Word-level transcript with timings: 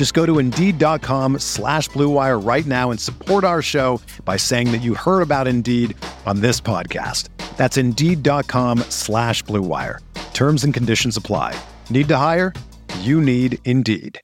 Just 0.00 0.14
go 0.14 0.24
to 0.24 0.38
Indeed.com 0.38 1.40
slash 1.40 1.90
BlueWire 1.90 2.42
right 2.42 2.64
now 2.64 2.90
and 2.90 2.98
support 2.98 3.44
our 3.44 3.60
show 3.60 4.00
by 4.24 4.38
saying 4.38 4.72
that 4.72 4.78
you 4.78 4.94
heard 4.94 5.20
about 5.20 5.46
Indeed 5.46 5.94
on 6.24 6.40
this 6.40 6.58
podcast. 6.58 7.28
That's 7.58 7.76
Indeed.com 7.76 8.78
slash 8.88 9.44
BlueWire. 9.44 9.98
Terms 10.32 10.64
and 10.64 10.72
conditions 10.72 11.18
apply. 11.18 11.54
Need 11.90 12.08
to 12.08 12.16
hire? 12.16 12.54
You 13.00 13.20
need 13.20 13.58
Indeed. 13.66 14.18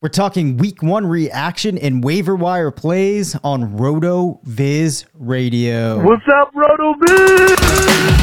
We're 0.00 0.08
talking 0.08 0.56
week 0.56 0.82
one 0.82 1.06
reaction 1.06 1.78
and 1.78 2.02
waiver 2.02 2.34
wire 2.34 2.72
plays 2.72 3.36
on 3.44 3.78
RotoViz 3.78 5.04
Radio. 5.14 6.02
What's 6.02 6.26
up, 6.34 6.50
Roto 6.52 6.94
Viz? 7.06 8.15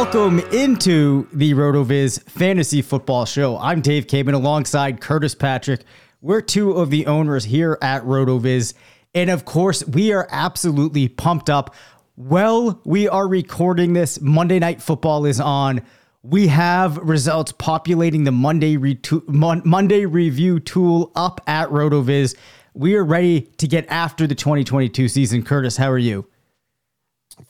Welcome 0.00 0.38
into 0.52 1.26
the 1.32 1.54
RotoViz 1.54 2.22
Fantasy 2.30 2.82
Football 2.82 3.24
Show. 3.26 3.58
I'm 3.58 3.80
Dave 3.80 4.06
Caban 4.06 4.32
alongside 4.32 5.00
Curtis 5.00 5.34
Patrick. 5.34 5.80
We're 6.20 6.40
two 6.40 6.70
of 6.70 6.90
the 6.90 7.06
owners 7.06 7.42
here 7.42 7.76
at 7.82 8.04
RotoViz. 8.04 8.74
And 9.12 9.28
of 9.28 9.44
course, 9.44 9.84
we 9.88 10.12
are 10.12 10.28
absolutely 10.30 11.08
pumped 11.08 11.50
up. 11.50 11.74
Well, 12.14 12.80
we 12.84 13.08
are 13.08 13.26
recording 13.26 13.92
this. 13.92 14.20
Monday 14.20 14.60
Night 14.60 14.80
Football 14.80 15.26
is 15.26 15.40
on. 15.40 15.82
We 16.22 16.46
have 16.46 16.98
results 16.98 17.50
populating 17.50 18.22
the 18.22 18.30
Monday, 18.30 18.76
re- 18.76 19.00
Mon- 19.26 19.62
Monday 19.64 20.06
review 20.06 20.60
tool 20.60 21.10
up 21.16 21.40
at 21.48 21.70
RotoViz. 21.70 22.36
We 22.72 22.94
are 22.94 23.04
ready 23.04 23.40
to 23.56 23.66
get 23.66 23.84
after 23.88 24.28
the 24.28 24.36
2022 24.36 25.08
season. 25.08 25.42
Curtis, 25.42 25.76
how 25.76 25.90
are 25.90 25.98
you? 25.98 26.28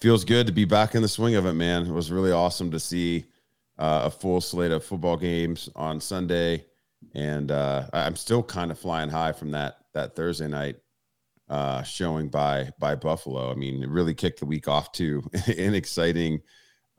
Feels 0.00 0.24
good 0.24 0.46
to 0.46 0.52
be 0.52 0.64
back 0.64 0.94
in 0.94 1.02
the 1.02 1.08
swing 1.08 1.34
of 1.34 1.46
it, 1.46 1.54
man. 1.54 1.86
It 1.86 1.92
was 1.92 2.10
really 2.10 2.32
awesome 2.32 2.70
to 2.70 2.80
see 2.80 3.26
uh, 3.78 4.02
a 4.04 4.10
full 4.10 4.40
slate 4.40 4.72
of 4.72 4.84
football 4.84 5.16
games 5.16 5.68
on 5.76 6.00
Sunday, 6.00 6.64
and 7.14 7.50
uh, 7.50 7.86
I'm 7.92 8.16
still 8.16 8.42
kind 8.42 8.70
of 8.70 8.78
flying 8.78 9.08
high 9.08 9.32
from 9.32 9.50
that 9.52 9.78
that 9.94 10.14
Thursday 10.14 10.48
night 10.48 10.76
uh, 11.48 11.82
showing 11.82 12.28
by 12.28 12.70
by 12.78 12.94
Buffalo. 12.94 13.50
I 13.50 13.54
mean, 13.54 13.82
it 13.82 13.88
really 13.88 14.14
kicked 14.14 14.40
the 14.40 14.46
week 14.46 14.68
off 14.68 14.92
to 14.92 15.22
an 15.46 15.74
exciting 15.74 16.40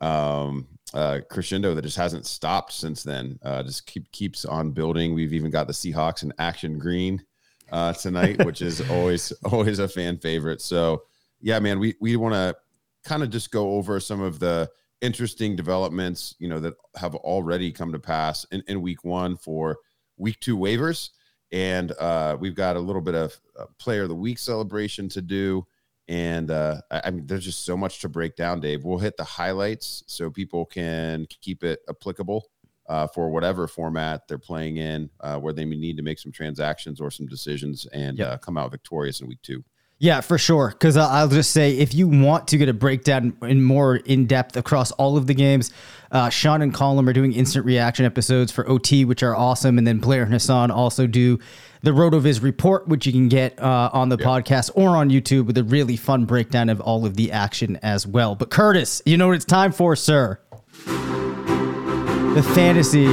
um, 0.00 0.66
uh, 0.94 1.20
crescendo 1.30 1.74
that 1.74 1.82
just 1.82 1.96
hasn't 1.96 2.26
stopped 2.26 2.72
since 2.72 3.02
then. 3.02 3.38
Uh, 3.42 3.62
just 3.62 3.86
keep 3.86 4.10
keeps 4.12 4.44
on 4.44 4.72
building. 4.72 5.14
We've 5.14 5.34
even 5.34 5.50
got 5.50 5.66
the 5.66 5.72
Seahawks 5.72 6.22
in 6.22 6.32
action 6.38 6.78
green 6.78 7.24
uh, 7.70 7.92
tonight, 7.92 8.44
which 8.44 8.62
is 8.62 8.80
always 8.90 9.32
always 9.44 9.78
a 9.78 9.88
fan 9.88 10.18
favorite. 10.18 10.60
So 10.60 11.04
yeah, 11.40 11.58
man, 11.58 11.78
we 11.78 11.94
we 12.00 12.16
want 12.16 12.34
to 12.34 12.56
kind 13.04 13.22
of 13.22 13.30
just 13.30 13.50
go 13.50 13.72
over 13.72 14.00
some 14.00 14.20
of 14.20 14.38
the 14.38 14.70
interesting 15.00 15.56
developments, 15.56 16.34
you 16.38 16.48
know, 16.48 16.60
that 16.60 16.74
have 16.96 17.14
already 17.14 17.72
come 17.72 17.92
to 17.92 17.98
pass 17.98 18.44
in, 18.52 18.62
in 18.68 18.82
week 18.82 19.04
one 19.04 19.36
for 19.36 19.78
week 20.16 20.38
two 20.40 20.56
waivers. 20.56 21.10
And 21.52 21.92
uh, 21.92 22.36
we've 22.38 22.54
got 22.54 22.76
a 22.76 22.80
little 22.80 23.02
bit 23.02 23.14
of 23.14 23.40
player 23.78 24.02
of 24.02 24.08
the 24.08 24.14
week 24.14 24.38
celebration 24.38 25.08
to 25.10 25.22
do. 25.22 25.66
And 26.06 26.50
uh, 26.50 26.80
I 26.90 27.10
mean, 27.10 27.26
there's 27.26 27.44
just 27.44 27.64
so 27.64 27.76
much 27.76 28.00
to 28.00 28.08
break 28.08 28.36
down, 28.36 28.60
Dave. 28.60 28.84
We'll 28.84 28.98
hit 28.98 29.16
the 29.16 29.24
highlights 29.24 30.02
so 30.06 30.30
people 30.30 30.66
can 30.66 31.26
keep 31.40 31.62
it 31.64 31.80
applicable 31.88 32.46
uh, 32.88 33.06
for 33.06 33.30
whatever 33.30 33.68
format 33.68 34.26
they're 34.26 34.38
playing 34.38 34.78
in, 34.78 35.08
uh, 35.20 35.38
where 35.38 35.52
they 35.52 35.64
need 35.64 35.96
to 35.96 36.02
make 36.02 36.18
some 36.18 36.32
transactions 36.32 37.00
or 37.00 37.10
some 37.10 37.26
decisions 37.26 37.86
and 37.86 38.18
Yep. 38.18 38.28
uh, 38.28 38.36
come 38.38 38.58
out 38.58 38.72
victorious 38.72 39.20
in 39.20 39.28
week 39.28 39.42
two. 39.42 39.64
Yeah, 40.02 40.22
for 40.22 40.38
sure. 40.38 40.70
Because 40.70 40.96
I'll 40.96 41.28
just 41.28 41.50
say, 41.50 41.76
if 41.76 41.92
you 41.92 42.08
want 42.08 42.48
to 42.48 42.56
get 42.56 42.70
a 42.70 42.72
breakdown 42.72 43.36
in 43.42 43.62
more 43.62 43.96
in 43.96 44.24
depth 44.26 44.56
across 44.56 44.92
all 44.92 45.18
of 45.18 45.26
the 45.26 45.34
games, 45.34 45.70
uh, 46.10 46.30
Sean 46.30 46.62
and 46.62 46.72
Colin 46.72 47.06
are 47.06 47.12
doing 47.12 47.34
instant 47.34 47.66
reaction 47.66 48.06
episodes 48.06 48.50
for 48.50 48.66
OT, 48.66 49.04
which 49.04 49.22
are 49.22 49.36
awesome, 49.36 49.76
and 49.76 49.86
then 49.86 49.98
Blair 49.98 50.22
and 50.22 50.32
Hassan 50.32 50.70
also 50.70 51.06
do 51.06 51.38
the 51.82 51.90
Rotoviz 51.90 52.42
report, 52.42 52.88
which 52.88 53.04
you 53.04 53.12
can 53.12 53.28
get 53.28 53.60
uh, 53.60 53.90
on 53.92 54.08
the 54.08 54.16
podcast 54.16 54.70
or 54.74 54.96
on 54.96 55.10
YouTube 55.10 55.44
with 55.44 55.58
a 55.58 55.64
really 55.64 55.98
fun 55.98 56.24
breakdown 56.24 56.70
of 56.70 56.80
all 56.80 57.04
of 57.04 57.16
the 57.16 57.30
action 57.30 57.78
as 57.82 58.06
well. 58.06 58.34
But 58.34 58.50
Curtis, 58.50 59.02
you 59.04 59.18
know 59.18 59.28
what 59.28 59.36
it's 59.36 59.44
time 59.44 59.70
for, 59.70 59.94
sir? 59.96 60.40
The 60.86 62.50
fantasy 62.54 63.04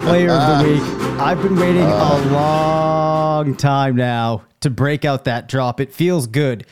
player 0.00 0.30
of 0.30 0.58
the 0.58 0.72
week. 0.72 0.82
I've 1.20 1.42
been 1.42 1.56
waiting 1.56 1.82
a 1.82 2.32
long 2.32 3.56
time 3.56 3.96
now 3.96 4.44
to 4.60 4.70
break 4.70 5.04
out 5.04 5.24
that 5.24 5.48
drop. 5.48 5.80
It 5.80 5.92
feels 5.92 6.26
good. 6.26 6.66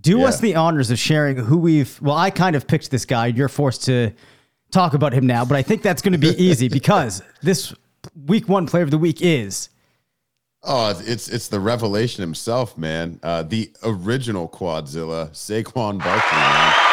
Do 0.00 0.24
us 0.24 0.40
the 0.40 0.54
honors 0.54 0.90
of 0.90 0.98
sharing 0.98 1.36
who 1.36 1.58
we've. 1.58 2.00
Well, 2.00 2.16
I 2.16 2.30
kind 2.30 2.56
of 2.56 2.66
picked 2.66 2.90
this 2.90 3.04
guy. 3.04 3.26
You're 3.26 3.48
forced 3.48 3.84
to 3.84 4.12
talk 4.70 4.94
about 4.94 5.12
him 5.12 5.26
now, 5.26 5.44
but 5.44 5.56
I 5.56 5.62
think 5.62 5.82
that's 5.82 6.00
going 6.00 6.12
to 6.12 6.18
be 6.18 6.30
easy 6.42 6.68
because 6.70 7.22
this 7.42 7.74
week 8.26 8.48
one 8.48 8.66
player 8.66 8.82
of 8.82 8.90
the 8.90 8.98
week 8.98 9.20
is. 9.20 9.68
Oh, 10.62 10.90
it's 11.06 11.28
it's 11.28 11.48
the 11.48 11.60
revelation 11.60 12.22
himself, 12.22 12.76
man. 12.76 13.18
Uh, 13.22 13.42
the 13.42 13.72
original 13.82 14.48
Quadzilla, 14.48 15.30
Saquon 15.30 15.98
Barkley. 15.98 16.38
Man. 16.38 16.89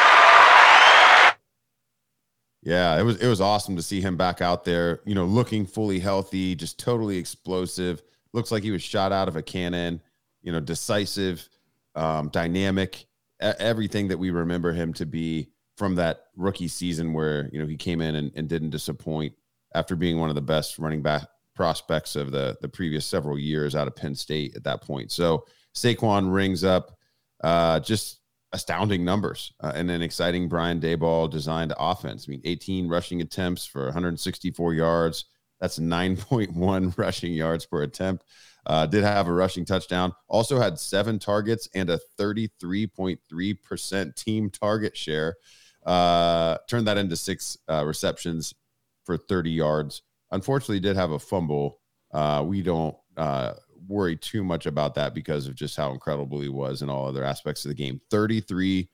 Yeah, 2.68 3.00
it 3.00 3.04
was 3.04 3.16
it 3.16 3.30
was 3.30 3.40
awesome 3.40 3.78
to 3.78 3.82
see 3.82 4.02
him 4.02 4.18
back 4.18 4.42
out 4.42 4.66
there. 4.66 5.00
You 5.06 5.16
know, 5.16 5.24
looking 5.24 5.66
fully 5.66 6.00
healthy, 6.00 6.54
just 6.54 6.78
totally 6.78 7.16
explosive. 7.18 8.02
Looks 8.34 8.52
like 8.52 8.62
he 8.62 8.72
was 8.72 8.84
shot 8.84 9.14
out 9.14 9.30
of 9.30 9.38
a 9.38 9.42
cannon. 9.42 10.02
You 10.42 10.52
know, 10.52 10.60
decisive, 10.60 11.48
um, 11.96 12.28
dynamic, 12.28 13.06
everything 13.40 14.10
that 14.10 14.18
we 14.18 14.32
remember 14.32 14.74
him 14.74 14.92
to 14.96 15.06
be 15.06 15.48
from 15.78 15.96
that 15.96 16.26
rookie 16.36 16.68
season, 16.68 17.14
where 17.14 17.50
you 17.54 17.60
know 17.62 17.68
he 17.68 17.78
came 17.78 18.02
in 18.02 18.16
and, 18.16 18.34
and 18.36 18.50
didn't 18.50 18.72
disappoint 18.72 19.34
after 19.74 19.96
being 19.96 20.20
one 20.20 20.28
of 20.28 20.36
the 20.36 20.42
best 20.42 20.78
running 20.78 21.02
back 21.02 21.26
prospects 21.56 22.18
of 22.18 22.32
the 22.32 22.58
the 22.60 22.68
previous 22.68 23.06
several 23.06 23.40
years 23.40 23.76
out 23.76 23.88
of 23.88 23.96
Penn 23.96 24.14
State 24.14 24.58
at 24.58 24.66
that 24.66 24.82
point. 24.82 25.10
So 25.14 25.46
Saquon 25.74 26.34
rings 26.34 26.66
up 26.66 26.98
uh, 27.46 27.80
just 27.80 28.20
astounding 28.54 29.04
numbers 29.04 29.52
uh, 29.62 29.74
and 29.76 29.92
an 29.92 30.02
exciting 30.02 30.48
Brian 30.48 30.80
Daboll 30.80 31.30
designed 31.30 31.74
offense. 31.78 32.26
I 32.28 32.32
mean, 32.32 32.42
18 32.46 32.88
rushing 32.88 33.22
attempts 33.22 33.66
for 33.66 33.84
164 33.86 34.74
yards. 34.74 35.26
That's 35.60 35.80
9.1 35.80 36.98
rushing 36.98 37.34
yards 37.34 37.66
per 37.66 37.84
attempt. 37.84 38.24
Uh, 38.66 38.86
did 38.86 39.04
have 39.04 39.28
a 39.28 39.34
rushing 39.34 39.66
touchdown. 39.66 40.14
Also 40.28 40.60
had 40.60 40.78
seven 40.78 41.20
targets 41.20 41.70
and 41.74 41.90
a 41.90 42.00
33.3% 42.20 44.16
team 44.16 44.50
target 44.50 44.98
share. 44.98 45.36
Uh, 45.86 46.58
turned 46.68 46.88
that 46.88 46.98
into 46.98 47.16
six 47.16 47.58
uh, 47.70 47.86
receptions 47.86 48.54
for 49.06 49.16
30 49.16 49.52
yards. 49.52 50.02
Unfortunately, 50.32 50.82
did 50.82 50.98
have 50.98 51.12
a 51.12 51.20
fumble. 51.20 51.80
Uh, 52.12 52.44
we 52.46 52.62
don't 52.62 52.96
uh, 53.16 53.54
worry 53.88 54.16
too 54.16 54.44
much 54.44 54.66
about 54.66 54.96
that 54.96 55.14
because 55.14 55.48
of 55.48 55.56
just 55.56 55.76
how 55.78 55.92
incredible 55.92 56.40
he 56.42 56.50
was 56.50 56.82
in 56.82 56.90
all 56.90 57.08
other 57.08 57.24
aspects 57.24 57.66
of 57.66 57.70
the 57.70 57.76
game. 57.76 58.02
33.4 58.12 58.88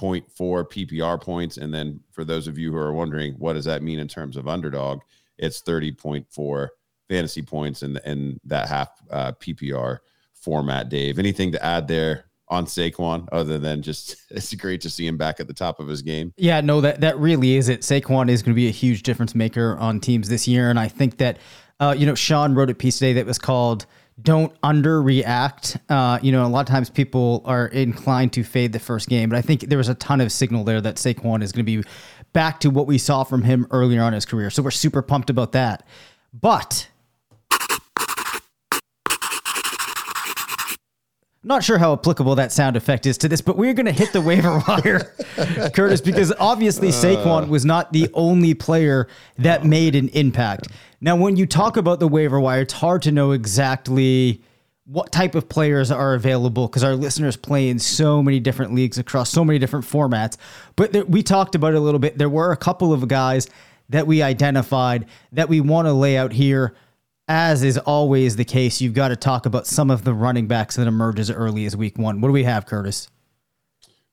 PPR 0.00 1.20
points. 1.20 1.56
And 1.56 1.72
then 1.72 2.00
for 2.10 2.24
those 2.24 2.46
of 2.46 2.58
you 2.58 2.72
who 2.72 2.78
are 2.78 2.92
wondering, 2.92 3.34
what 3.34 3.54
does 3.54 3.64
that 3.66 3.82
mean 3.82 3.98
in 3.98 4.08
terms 4.08 4.36
of 4.36 4.48
underdog? 4.48 5.00
It's 5.38 5.62
30.4 5.62 6.68
fantasy 7.08 7.42
points 7.42 7.82
in, 7.82 7.98
in 8.04 8.40
that 8.44 8.68
half 8.68 8.90
uh, 9.10 9.32
PPR 9.32 9.98
format, 10.34 10.88
Dave. 10.88 11.18
Anything 11.18 11.52
to 11.52 11.64
add 11.64 11.88
there 11.88 12.30
on 12.48 12.66
Saquon, 12.66 13.28
other 13.30 13.58
than 13.58 13.80
just 13.80 14.16
it's 14.30 14.52
great 14.54 14.80
to 14.82 14.90
see 14.90 15.06
him 15.06 15.16
back 15.16 15.40
at 15.40 15.46
the 15.46 15.54
top 15.54 15.80
of 15.80 15.88
his 15.88 16.02
game. 16.02 16.34
Yeah, 16.36 16.60
no, 16.60 16.80
that 16.80 17.00
that 17.00 17.18
really 17.18 17.56
is 17.56 17.68
it. 17.68 17.80
Saquon 17.80 18.28
is 18.28 18.42
going 18.42 18.54
to 18.54 18.56
be 18.56 18.68
a 18.68 18.72
huge 18.72 19.02
difference 19.02 19.34
maker 19.34 19.76
on 19.78 20.00
teams 20.00 20.28
this 20.28 20.48
year, 20.48 20.68
and 20.68 20.78
I 20.78 20.88
think 20.88 21.18
that 21.18 21.38
uh, 21.78 21.94
you 21.96 22.06
know 22.06 22.14
Sean 22.14 22.54
wrote 22.54 22.70
a 22.70 22.74
piece 22.74 22.98
today 22.98 23.14
that 23.14 23.26
was 23.26 23.38
called 23.38 23.86
"Don't 24.22 24.58
Underreact." 24.62 25.78
Uh, 25.88 26.18
you 26.22 26.32
know, 26.32 26.44
a 26.44 26.48
lot 26.48 26.60
of 26.60 26.66
times 26.66 26.90
people 26.90 27.42
are 27.44 27.66
inclined 27.66 28.32
to 28.34 28.44
fade 28.44 28.72
the 28.72 28.78
first 28.78 29.08
game, 29.08 29.28
but 29.28 29.38
I 29.38 29.42
think 29.42 29.62
there 29.62 29.78
was 29.78 29.88
a 29.88 29.94
ton 29.94 30.20
of 30.20 30.32
signal 30.32 30.64
there 30.64 30.80
that 30.80 30.96
Saquon 30.96 31.42
is 31.42 31.52
going 31.52 31.64
to 31.64 31.82
be 31.82 31.88
back 32.32 32.60
to 32.60 32.70
what 32.70 32.86
we 32.86 32.98
saw 32.98 33.24
from 33.24 33.42
him 33.42 33.66
earlier 33.70 34.02
on 34.02 34.12
his 34.12 34.24
career. 34.24 34.50
So 34.50 34.62
we're 34.62 34.70
super 34.70 35.02
pumped 35.02 35.30
about 35.30 35.52
that. 35.52 35.86
But 36.32 36.88
Not 41.42 41.64
sure 41.64 41.78
how 41.78 41.94
applicable 41.94 42.34
that 42.34 42.52
sound 42.52 42.76
effect 42.76 43.06
is 43.06 43.16
to 43.18 43.28
this, 43.28 43.40
but 43.40 43.56
we're 43.56 43.72
going 43.72 43.86
to 43.86 43.92
hit 43.92 44.12
the 44.12 44.20
waiver 44.20 44.62
wire, 44.68 45.14
Curtis, 45.72 46.02
because 46.02 46.34
obviously 46.38 46.88
uh. 46.88 46.92
Saquon 46.92 47.48
was 47.48 47.64
not 47.64 47.94
the 47.94 48.10
only 48.12 48.52
player 48.52 49.08
that 49.38 49.64
made 49.64 49.94
an 49.94 50.08
impact. 50.10 50.68
Now, 51.00 51.16
when 51.16 51.36
you 51.36 51.46
talk 51.46 51.78
about 51.78 51.98
the 51.98 52.08
waiver 52.08 52.38
wire, 52.38 52.60
it's 52.60 52.74
hard 52.74 53.00
to 53.02 53.12
know 53.12 53.32
exactly 53.32 54.42
what 54.84 55.12
type 55.12 55.34
of 55.34 55.48
players 55.48 55.90
are 55.90 56.12
available 56.12 56.66
because 56.66 56.84
our 56.84 56.94
listeners 56.94 57.36
play 57.36 57.70
in 57.70 57.78
so 57.78 58.22
many 58.22 58.38
different 58.38 58.74
leagues 58.74 58.98
across 58.98 59.30
so 59.30 59.42
many 59.42 59.58
different 59.58 59.86
formats. 59.86 60.36
But 60.76 60.92
there, 60.92 61.04
we 61.06 61.22
talked 61.22 61.54
about 61.54 61.72
it 61.72 61.76
a 61.76 61.80
little 61.80 62.00
bit. 62.00 62.18
There 62.18 62.28
were 62.28 62.52
a 62.52 62.56
couple 62.56 62.92
of 62.92 63.08
guys 63.08 63.48
that 63.88 64.06
we 64.06 64.20
identified 64.20 65.06
that 65.32 65.48
we 65.48 65.60
want 65.60 65.86
to 65.86 65.92
lay 65.92 66.18
out 66.18 66.32
here 66.32 66.74
as 67.30 67.62
is 67.62 67.78
always 67.78 68.34
the 68.34 68.44
case, 68.44 68.80
you've 68.80 68.92
got 68.92 69.08
to 69.08 69.16
talk 69.16 69.46
about 69.46 69.64
some 69.64 69.88
of 69.88 70.02
the 70.02 70.12
running 70.12 70.48
backs 70.48 70.74
that 70.74 70.88
emerge 70.88 71.20
as 71.20 71.30
early 71.30 71.64
as 71.64 71.76
week 71.76 71.96
one. 71.96 72.20
What 72.20 72.26
do 72.26 72.32
we 72.32 72.42
have, 72.42 72.66
Curtis? 72.66 73.08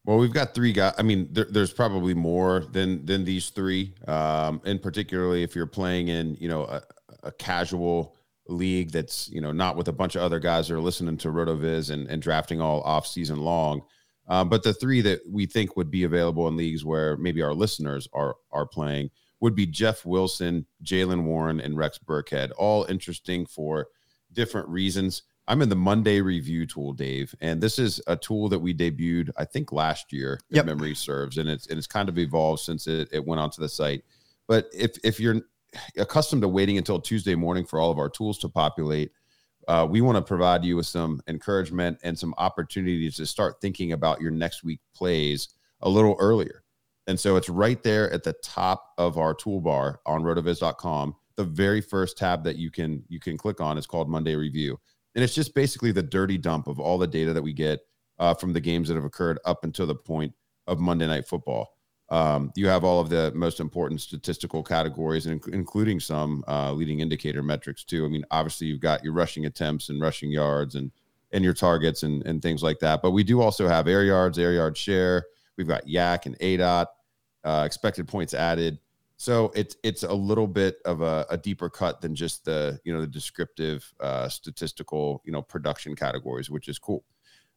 Well, 0.06 0.20
we've 0.20 0.32
got 0.32 0.54
three 0.54 0.72
guys. 0.72 0.94
I 1.00 1.02
mean, 1.02 1.28
there, 1.32 1.48
there's 1.50 1.74
probably 1.74 2.14
more 2.14 2.66
than 2.72 3.04
than 3.08 3.26
these 3.26 3.50
three. 3.50 3.96
Um, 4.08 4.62
and 4.66 4.80
particularly 4.80 5.42
if 5.42 5.56
you're 5.56 5.66
playing 5.66 6.10
in, 6.10 6.38
you 6.40 6.48
know, 6.48 6.66
a, 6.66 6.84
a, 7.24 7.32
casual 7.32 8.16
league 8.48 8.92
that's, 8.92 9.30
you 9.30 9.42
know, 9.42 9.52
not 9.52 9.76
with 9.76 9.88
a 9.88 9.92
bunch 9.92 10.16
of 10.16 10.22
other 10.22 10.40
guys 10.40 10.68
that 10.68 10.76
are 10.76 10.80
listening 10.80 11.18
to 11.18 11.30
RotoViz 11.30 11.90
and, 11.90 12.08
and 12.08 12.22
drafting 12.22 12.62
all 12.62 12.82
off 12.84 13.08
season 13.08 13.40
long. 13.40 13.82
Um, 14.28 14.48
but 14.48 14.62
the 14.62 14.74
three 14.74 15.02
that 15.02 15.22
we 15.28 15.48
think 15.48 15.76
would 15.76 15.90
be 15.90 16.04
available 16.04 16.48
in 16.48 16.56
leagues 16.56 16.86
where 16.86 17.18
maybe 17.18 17.42
our 17.42 17.56
listeners 17.56 18.08
are 18.14 18.36
are 18.52 18.68
playing 18.68 19.10
would 19.40 19.56
be 19.56 19.66
Jeff 19.66 20.06
Wilson, 20.06 20.66
Jaylen 20.84 21.24
Warren, 21.24 21.60
and 21.60 21.78
Rex 21.78 22.00
Burkhead, 22.00 22.52
all 22.58 22.86
interesting 22.86 23.46
for 23.46 23.88
different 24.34 24.68
reasons. 24.70 25.24
I'm 25.48 25.62
in 25.62 25.70
the 25.70 25.76
Monday 25.76 26.20
review 26.20 26.66
tool, 26.66 26.94
Dave, 26.94 27.34
and 27.40 27.62
this 27.62 27.80
is 27.80 28.02
a 28.08 28.18
tool 28.18 28.50
that 28.50 28.60
we 28.60 28.74
debuted, 28.74 29.30
I 29.38 29.46
think, 29.46 29.72
last 29.72 30.12
year, 30.12 30.42
yep. 30.50 30.64
if 30.64 30.66
memory 30.68 30.96
serves, 30.96 31.38
and 31.38 31.48
it's 31.48 31.68
and 31.68 31.78
it's 31.78 31.88
kind 31.88 32.10
of 32.10 32.18
evolved 32.18 32.62
since 32.62 32.86
it, 32.88 33.08
it 33.14 33.26
went 33.26 33.40
onto 33.40 33.62
the 33.62 33.70
site. 33.70 34.04
But 34.48 34.68
if 34.74 34.98
if 35.04 35.20
you're 35.20 35.42
accustomed 35.98 36.42
to 36.42 36.48
waiting 36.50 36.78
until 36.78 37.00
Tuesday 37.00 37.36
morning 37.36 37.66
for 37.66 37.80
all 37.80 37.92
of 37.92 38.00
our 38.00 38.10
tools 38.10 38.38
to 38.40 38.50
populate, 38.50 39.12
uh, 39.68 39.88
we 39.90 40.02
want 40.02 40.18
to 40.18 40.22
provide 40.22 40.66
you 40.66 40.76
with 40.76 40.86
some 40.86 41.22
encouragement 41.28 41.98
and 42.04 42.18
some 42.18 42.34
opportunities 42.38 43.16
to 43.18 43.26
start 43.26 43.62
thinking 43.62 43.94
about 43.94 44.20
your 44.20 44.32
next 44.32 44.64
week 44.64 44.80
plays 44.94 45.50
a 45.82 45.90
little 45.90 46.16
earlier. 46.20 46.64
And 47.08 47.18
so 47.20 47.38
it's 47.38 47.50
right 47.50 47.82
there 47.82 48.12
at 48.12 48.24
the 48.24 48.34
top 48.44 48.94
of 48.98 49.18
our 49.18 49.34
toolbar 49.34 49.96
on 50.06 50.24
rotoviz.com. 50.24 51.16
The 51.38 51.46
very 51.46 51.82
first 51.82 52.18
tab 52.18 52.44
that 52.44 52.58
you 52.58 52.70
can 52.70 53.04
you 53.08 53.20
can 53.20 53.38
click 53.38 53.62
on 53.62 53.78
is 53.78 53.88
called 53.88 54.10
Monday 54.10 54.36
Review. 54.36 54.78
And 55.16 55.24
it's 55.24 55.34
just 55.34 55.56
basically 55.56 55.92
the 55.92 56.04
dirty 56.04 56.38
dump 56.38 56.68
of 56.68 56.80
all 56.80 56.98
the 56.98 57.08
data 57.08 57.34
that 57.34 57.42
we 57.42 57.54
get 57.54 57.80
uh, 58.20 58.34
from 58.34 58.54
the 58.54 58.60
games 58.60 58.88
that 58.88 58.96
have 58.96 59.06
occurred 59.06 59.40
up 59.46 59.64
until 59.64 59.88
the 59.88 59.96
point 59.96 60.34
of 60.68 60.80
Monday 60.80 61.08
Night 61.08 61.28
Football. 61.28 61.74
Um, 62.10 62.52
you 62.56 62.68
have 62.68 62.84
all 62.84 63.00
of 63.00 63.10
the 63.10 63.32
most 63.36 63.60
important 63.60 64.02
statistical 64.02 64.64
categories, 64.64 65.26
and 65.26 65.44
including 65.48 66.00
some 66.00 66.44
uh, 66.48 66.72
leading 66.72 67.00
indicator 67.00 67.44
metrics 67.44 67.84
too. 67.84 68.06
I 68.06 68.10
mean, 68.10 68.26
obviously 68.32 68.68
you've 68.68 68.80
got 68.82 69.04
your 69.04 69.14
rushing 69.14 69.46
attempts 69.46 69.90
and 69.90 70.02
rushing 70.02 70.32
yards 70.32 70.76
and 70.76 70.92
and 71.32 71.44
your 71.44 71.54
targets 71.54 72.04
and 72.04 72.26
and 72.26 72.42
things 72.42 72.64
like 72.64 72.80
that. 72.80 73.02
But 73.02 73.12
we 73.12 73.24
do 73.24 73.42
also 73.42 73.68
have 73.68 73.88
air 73.88 74.04
yards, 74.04 74.40
air 74.40 74.54
yard 74.54 74.78
share. 74.78 75.26
We've 75.58 75.68
got 75.68 75.86
YAC 75.86 76.28
and 76.28 76.38
ADOT 76.40 76.88
uh, 77.44 77.64
expected 77.66 78.08
points 78.08 78.34
added. 78.34 78.80
So 79.18 79.52
it's 79.56 79.76
it's 79.84 80.04
a 80.04 80.14
little 80.14 80.48
bit 80.48 80.78
of 80.86 81.02
a, 81.02 81.26
a, 81.32 81.38
deeper 81.38 81.70
cut 81.70 82.02
than 82.02 82.14
just 82.14 82.46
the 82.46 82.80
you 82.84 82.94
know 82.94 83.02
the 83.02 83.08
descriptive 83.08 83.92
uh, 84.00 84.30
statistical 84.30 85.24
you 85.26 85.32
know 85.32 85.42
production 85.42 85.96
categories, 85.96 86.52
which 86.52 86.68
is 86.68 86.78
cool. 86.78 87.04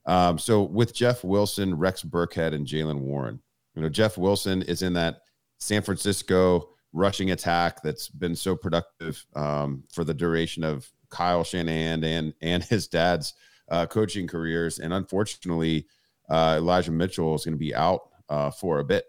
Um, 0.06 0.38
so 0.38 0.62
with 0.62 0.94
Jeff 0.94 1.22
Wilson, 1.22 1.76
Rex 1.76 2.02
Burkhead, 2.02 2.54
and 2.54 2.66
Jaylen 2.66 3.00
Warren, 3.00 3.40
you 3.74 3.82
know 3.82 3.90
Jeff 3.90 4.16
Wilson 4.16 4.62
is 4.62 4.80
in 4.80 4.94
that 4.94 5.20
San 5.58 5.82
Francisco 5.82 6.70
rushing 6.92 7.30
attack 7.30 7.82
that's 7.82 8.08
been 8.08 8.34
so 8.34 8.56
productive 8.56 9.24
um, 9.36 9.84
for 9.92 10.02
the 10.02 10.14
duration 10.14 10.64
of 10.64 10.90
Kyle 11.10 11.44
Shanahan 11.44 12.02
and 12.04 12.32
and 12.40 12.64
his 12.64 12.88
dad's 12.88 13.34
uh, 13.70 13.86
coaching 13.86 14.26
careers, 14.26 14.78
and 14.78 14.92
unfortunately, 14.92 15.86
uh, 16.28 16.54
Elijah 16.58 16.92
Mitchell 16.92 17.34
is 17.34 17.44
going 17.44 17.54
to 17.54 17.58
be 17.58 17.74
out 17.74 18.08
uh, 18.28 18.50
for 18.50 18.78
a 18.78 18.84
bit. 18.84 19.04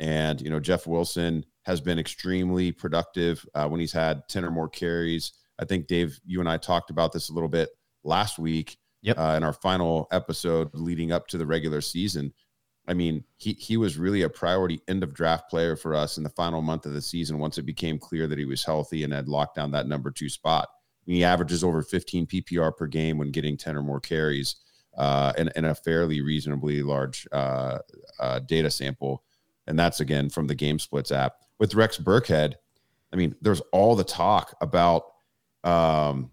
And, 0.00 0.40
you 0.40 0.48
know, 0.48 0.58
Jeff 0.58 0.86
Wilson 0.86 1.44
has 1.64 1.80
been 1.80 1.98
extremely 1.98 2.72
productive 2.72 3.46
uh, 3.54 3.68
when 3.68 3.80
he's 3.80 3.92
had 3.92 4.26
10 4.28 4.44
or 4.44 4.50
more 4.50 4.68
carries. 4.68 5.32
I 5.58 5.66
think, 5.66 5.86
Dave, 5.86 6.18
you 6.24 6.40
and 6.40 6.48
I 6.48 6.56
talked 6.56 6.90
about 6.90 7.12
this 7.12 7.28
a 7.28 7.34
little 7.34 7.50
bit 7.50 7.68
last 8.02 8.38
week 8.38 8.78
yep. 9.02 9.18
uh, 9.18 9.34
in 9.36 9.44
our 9.44 9.52
final 9.52 10.08
episode 10.10 10.70
leading 10.72 11.12
up 11.12 11.26
to 11.28 11.38
the 11.38 11.46
regular 11.46 11.82
season. 11.82 12.32
I 12.88 12.94
mean, 12.94 13.24
he, 13.36 13.52
he 13.52 13.76
was 13.76 13.98
really 13.98 14.22
a 14.22 14.28
priority 14.30 14.80
end 14.88 15.02
of 15.02 15.14
draft 15.14 15.50
player 15.50 15.76
for 15.76 15.94
us 15.94 16.16
in 16.16 16.24
the 16.24 16.30
final 16.30 16.62
month 16.62 16.86
of 16.86 16.94
the 16.94 17.02
season 17.02 17.38
once 17.38 17.58
it 17.58 17.62
became 17.62 17.98
clear 17.98 18.26
that 18.26 18.38
he 18.38 18.46
was 18.46 18.64
healthy 18.64 19.04
and 19.04 19.12
had 19.12 19.28
locked 19.28 19.54
down 19.54 19.70
that 19.72 19.86
number 19.86 20.10
two 20.10 20.30
spot. 20.30 20.68
I 20.72 21.02
mean, 21.06 21.16
he 21.18 21.24
averages 21.24 21.62
over 21.62 21.82
15 21.82 22.26
PPR 22.26 22.74
per 22.74 22.86
game 22.86 23.18
when 23.18 23.30
getting 23.30 23.58
10 23.58 23.76
or 23.76 23.82
more 23.82 24.00
carries 24.00 24.56
uh, 24.96 25.34
in, 25.36 25.50
in 25.56 25.66
a 25.66 25.74
fairly 25.74 26.20
reasonably 26.20 26.82
large 26.82 27.28
uh, 27.32 27.78
uh 28.18 28.40
data 28.40 28.70
sample 28.70 29.22
and 29.70 29.78
that's 29.78 30.00
again 30.00 30.28
from 30.28 30.48
the 30.48 30.54
Game 30.54 30.78
Splits 30.78 31.12
app. 31.12 31.36
With 31.58 31.74
Rex 31.74 31.96
Burkhead, 31.96 32.54
I 33.12 33.16
mean, 33.16 33.36
there's 33.40 33.60
all 33.72 33.94
the 33.94 34.04
talk 34.04 34.56
about 34.60 35.04
um, 35.64 36.30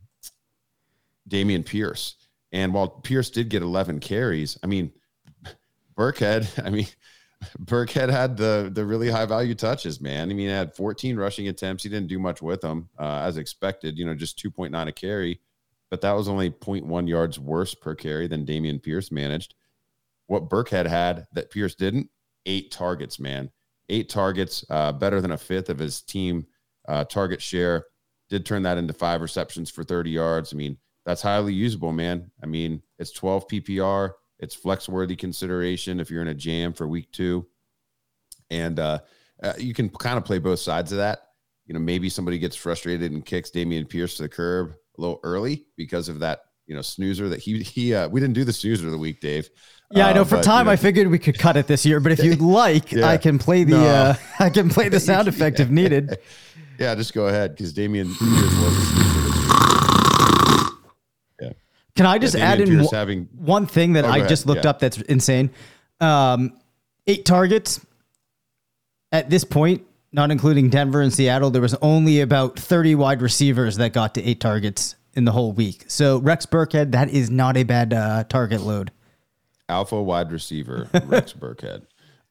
Dameon 1.30 1.64
Pierce, 1.66 2.16
and 2.52 2.74
while 2.74 2.90
Pierce 2.90 3.30
did 3.30 3.50
get 3.50 3.62
11 3.62 4.00
carries, 4.00 4.58
I 4.64 4.68
mean, 4.68 4.92
Burkhead, 5.96 6.66
I 6.66 6.70
mean. 6.70 6.88
Burkhead 7.60 8.10
had 8.10 8.36
the 8.36 8.72
the 8.74 8.84
really 8.84 9.12
high 9.12 9.28
value 9.28 9.54
touches, 9.54 10.02
man. 10.02 10.32
I 10.32 10.34
mean, 10.34 10.48
he 10.48 10.54
had 10.54 10.74
14 10.74 11.18
rushing 11.18 11.48
attempts. 11.50 11.84
He 11.84 11.90
didn't 11.90 12.08
do 12.08 12.18
much 12.18 12.42
with 12.42 12.62
them, 12.62 12.90
uh, 12.98 13.20
as 13.20 13.38
expected. 13.38 13.96
You 13.96 14.06
know, 14.06 14.16
just 14.16 14.40
2.9 14.44 14.88
a 14.88 14.92
carry, 14.92 15.40
but 15.92 16.02
that 16.02 16.14
was 16.14 16.28
only 16.28 16.50
0.1 16.50 17.08
yards 17.08 17.38
worse 17.38 17.76
per 17.76 17.94
carry 17.94 18.26
than 18.26 18.44
Dameon 18.44 18.82
Pierce 18.82 19.12
managed. 19.12 19.54
What 20.26 20.50
Burkhead 20.50 20.88
had 20.88 21.28
that 21.34 21.52
Pierce 21.52 21.76
didn't 21.76 22.10
eight 22.48 22.72
targets, 22.72 23.20
man. 23.20 23.52
Eight 23.90 24.10
targets, 24.10 24.66
uh, 24.70 24.92
better 24.92 25.22
than 25.22 25.32
a 25.32 25.38
fifth 25.38 25.70
of 25.70 25.78
his 25.78 26.02
team 26.02 26.48
uh, 26.88 27.04
target 27.04 27.42
share. 27.42 27.86
Did 28.30 28.46
turn 28.46 28.64
that 28.64 28.78
into 28.78 28.94
five 28.94 29.22
receptions 29.22 29.70
for 29.70 29.84
30 29.84 30.10
yards. 30.10 30.54
I 30.54 30.58
mean, 30.58 30.78
that's 31.06 31.22
highly 31.22 31.54
usable, 31.54 31.94
man. 31.94 32.32
I 32.44 32.48
mean, 32.48 32.82
it's 33.00 33.12
12 33.12 33.48
PPR. 33.48 34.12
It's 34.40 34.56
flex 34.56 34.90
worthy 34.90 35.16
consideration 35.16 36.00
if 36.00 36.12
you're 36.12 36.22
in 36.22 36.28
a 36.28 36.34
jam 36.34 36.74
for 36.74 36.88
week 36.88 37.12
two. 37.12 37.48
And 38.50 38.80
uh, 38.80 39.00
uh, 39.42 39.54
you 39.58 39.74
can 39.74 39.90
kind 39.90 40.18
of 40.18 40.26
play 40.26 40.40
both 40.40 40.60
sides 40.60 40.92
of 40.92 40.98
that. 40.98 41.20
You 41.66 41.74
know, 41.74 41.80
maybe 41.80 42.10
somebody 42.10 42.40
gets 42.40 42.56
frustrated 42.56 43.12
and 43.12 43.26
kicks 43.26 43.52
Dameon 43.52 43.90
Pierce 43.90 44.18
to 44.18 44.24
the 44.24 44.30
curb 44.30 44.74
a 44.98 45.02
little 45.02 45.20
early 45.24 45.66
because 45.76 46.10
of 46.10 46.20
that, 46.20 46.42
you 46.68 46.76
know, 46.76 46.82
snoozer 46.82 47.30
that 47.30 47.40
he, 47.40 47.64
he, 47.64 47.94
uh, 47.94 48.08
we 48.10 48.20
didn't 48.20 48.36
do 48.36 48.44
the 48.44 48.54
snoozer 48.54 48.86
of 48.86 48.92
the 48.92 48.98
week, 48.98 49.22
Dave. 49.22 49.50
Yeah, 49.92 50.08
I 50.08 50.14
know. 50.14 50.26
For 50.26 50.36
uh, 50.36 50.40
but, 50.40 50.44
time, 50.44 50.60
you 50.60 50.66
know, 50.66 50.72
I 50.72 50.76
figured 50.76 51.08
we 51.08 51.18
could 51.18 51.40
cut 51.40 51.56
it 51.56 51.66
this 51.68 51.86
year. 51.86 52.02
But 52.02 52.12
if 52.12 52.24
you'd 52.24 52.42
like, 52.42 52.92
yeah. 52.92 53.08
I 53.08 53.18
can 53.18 53.40
play 53.40 53.64
the 53.64 53.78
no. 53.78 53.86
uh, 53.86 54.16
I 54.40 54.50
can 54.50 54.70
play 54.70 54.90
the 54.90 55.00
sound 55.00 55.28
effect 55.28 55.60
if 55.60 55.70
needed. 55.72 56.20
Yeah, 56.78 56.94
just 56.94 57.14
go 57.14 57.28
ahead 57.28 57.56
because 57.56 57.74
Dameon. 57.74 58.14
yeah. 61.42 61.54
Can 61.96 62.06
I 62.06 62.18
just 62.18 62.36
yeah, 62.36 62.52
add 62.52 62.60
in 62.60 62.70
w- 62.70 62.90
having, 62.92 63.30
one 63.34 63.66
thing 63.66 63.94
that 63.94 64.06
oh, 64.06 64.10
I 64.10 64.28
just 64.28 64.46
looked 64.46 64.66
yeah. 64.66 64.72
up 64.72 64.80
that's 64.80 64.98
insane? 65.02 65.50
Um, 66.02 66.60
eight 67.08 67.26
targets 67.26 67.84
at 69.12 69.30
this 69.30 69.46
point, 69.46 69.84
not 70.12 70.32
including 70.32 70.70
Denver 70.70 71.02
and 71.02 71.14
Seattle. 71.14 71.50
There 71.50 71.62
was 71.62 71.76
only 71.76 72.20
about 72.20 72.60
thirty 72.60 72.94
wide 72.94 73.22
receivers 73.22 73.78
that 73.78 73.94
got 73.94 74.16
to 74.16 74.24
eight 74.24 74.42
targets 74.42 74.96
in 75.18 75.26
the 75.26 75.34
whole 75.34 75.52
week. 75.52 75.84
So 75.88 76.20
Rex 76.20 76.46
Burkhead, 76.46 76.92
that 76.92 77.10
is 77.10 77.30
not 77.30 77.58
a 77.58 77.64
bad 77.64 77.94
uh, 77.94 78.24
target 78.24 78.62
load 78.62 78.92
alpha 79.70 80.02
wide 80.02 80.32
receiver 80.32 80.90
Rex 81.06 81.34
Burkhead. 81.34 81.84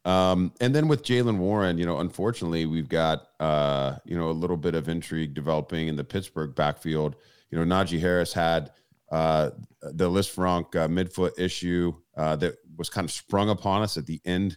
Um, 0.05 0.53
and 0.61 0.75
then 0.75 0.89
with 0.89 1.03
Jaylen 1.03 1.39
Warren, 1.39 1.79
you 1.79 1.87
know, 1.87 1.99
unfortunately, 1.99 2.67
we've 2.67 2.89
got 2.89 3.27
uh, 3.41 3.97
you 4.05 4.17
know 4.17 4.31
a 4.31 4.33
little 4.33 4.57
bit 4.57 4.75
of 4.75 4.89
intrigue 4.89 5.35
developing 5.35 5.89
in 5.89 5.97
the 5.97 6.05
Pittsburgh 6.05 6.55
backfield. 6.55 7.17
You 7.51 7.59
know, 7.59 7.77
Najee 7.77 8.01
Harris 8.01 8.33
had 8.33 8.71
uh, 9.11 9.51
the 9.83 10.09
Lisfranc 10.09 10.75
uh, 10.77 10.89
midfoot 10.89 11.33
issue 11.39 11.93
uh, 12.17 12.37
that 12.37 12.57
was 12.77 12.89
kind 12.89 13.05
of 13.05 13.11
sprung 13.11 13.51
upon 13.51 13.83
us 13.83 13.97
at 13.97 14.07
the 14.07 14.21
end 14.25 14.57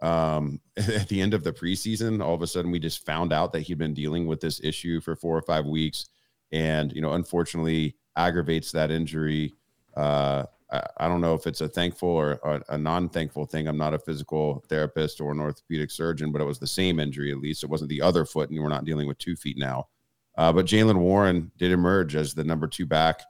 um, 0.00 0.60
at 0.76 1.08
the 1.08 1.20
end 1.20 1.34
of 1.34 1.44
the 1.44 1.52
preseason. 1.52 2.24
All 2.24 2.34
of 2.34 2.42
a 2.42 2.46
sudden, 2.46 2.70
we 2.70 2.78
just 2.78 3.04
found 3.04 3.34
out 3.34 3.52
that 3.52 3.60
he'd 3.60 3.78
been 3.78 3.94
dealing 3.94 4.26
with 4.26 4.40
this 4.40 4.62
issue 4.64 5.02
for 5.02 5.14
four 5.14 5.36
or 5.36 5.42
five 5.42 5.66
weeks, 5.66 6.06
and 6.52 6.92
you 6.92 7.00
know, 7.00 7.12
unfortunately, 7.12 7.96
aggravates 8.16 8.72
that 8.72 8.90
injury. 8.90 9.54
Uh, 9.96 10.44
I, 10.70 10.82
I, 10.98 11.08
don't 11.08 11.20
know 11.20 11.34
if 11.34 11.46
it's 11.46 11.60
a 11.60 11.68
thankful 11.68 12.08
or 12.08 12.32
a, 12.32 12.62
a 12.70 12.78
non-thankful 12.78 13.46
thing. 13.46 13.66
I'm 13.66 13.78
not 13.78 13.94
a 13.94 13.98
physical 13.98 14.64
therapist 14.68 15.20
or 15.20 15.32
an 15.32 15.40
orthopedic 15.40 15.90
surgeon, 15.90 16.32
but 16.32 16.40
it 16.40 16.46
was 16.46 16.58
the 16.58 16.66
same 16.66 17.00
injury 17.00 17.30
at 17.30 17.38
least. 17.38 17.64
It 17.64 17.70
wasn't 17.70 17.90
the 17.90 18.02
other 18.02 18.24
foot, 18.24 18.50
and 18.50 18.60
we're 18.60 18.68
not 18.68 18.84
dealing 18.84 19.06
with 19.06 19.18
two 19.18 19.36
feet 19.36 19.56
now. 19.58 19.88
Uh, 20.36 20.52
but 20.52 20.66
Jaylen 20.66 20.98
Warren 20.98 21.50
did 21.56 21.72
emerge 21.72 22.14
as 22.14 22.34
the 22.34 22.44
number 22.44 22.66
two 22.66 22.86
back 22.86 23.22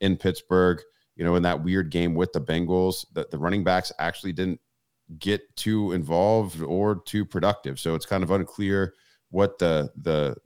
in 0.00 0.16
Pittsburgh. 0.16 0.80
You 1.16 1.24
know, 1.24 1.36
in 1.36 1.42
that 1.42 1.62
weird 1.62 1.90
game 1.90 2.14
with 2.14 2.32
the 2.32 2.40
Bengals, 2.40 3.04
that 3.12 3.30
the 3.30 3.38
running 3.38 3.62
backs 3.62 3.92
actually 3.98 4.32
didn't 4.32 4.60
get 5.18 5.54
too 5.56 5.92
involved 5.92 6.62
or 6.62 7.02
too 7.04 7.24
productive. 7.24 7.78
So 7.78 7.94
it's 7.94 8.06
kind 8.06 8.22
of 8.22 8.30
unclear 8.30 8.94
what 9.30 9.58
the 9.58 9.90
the 10.02 10.36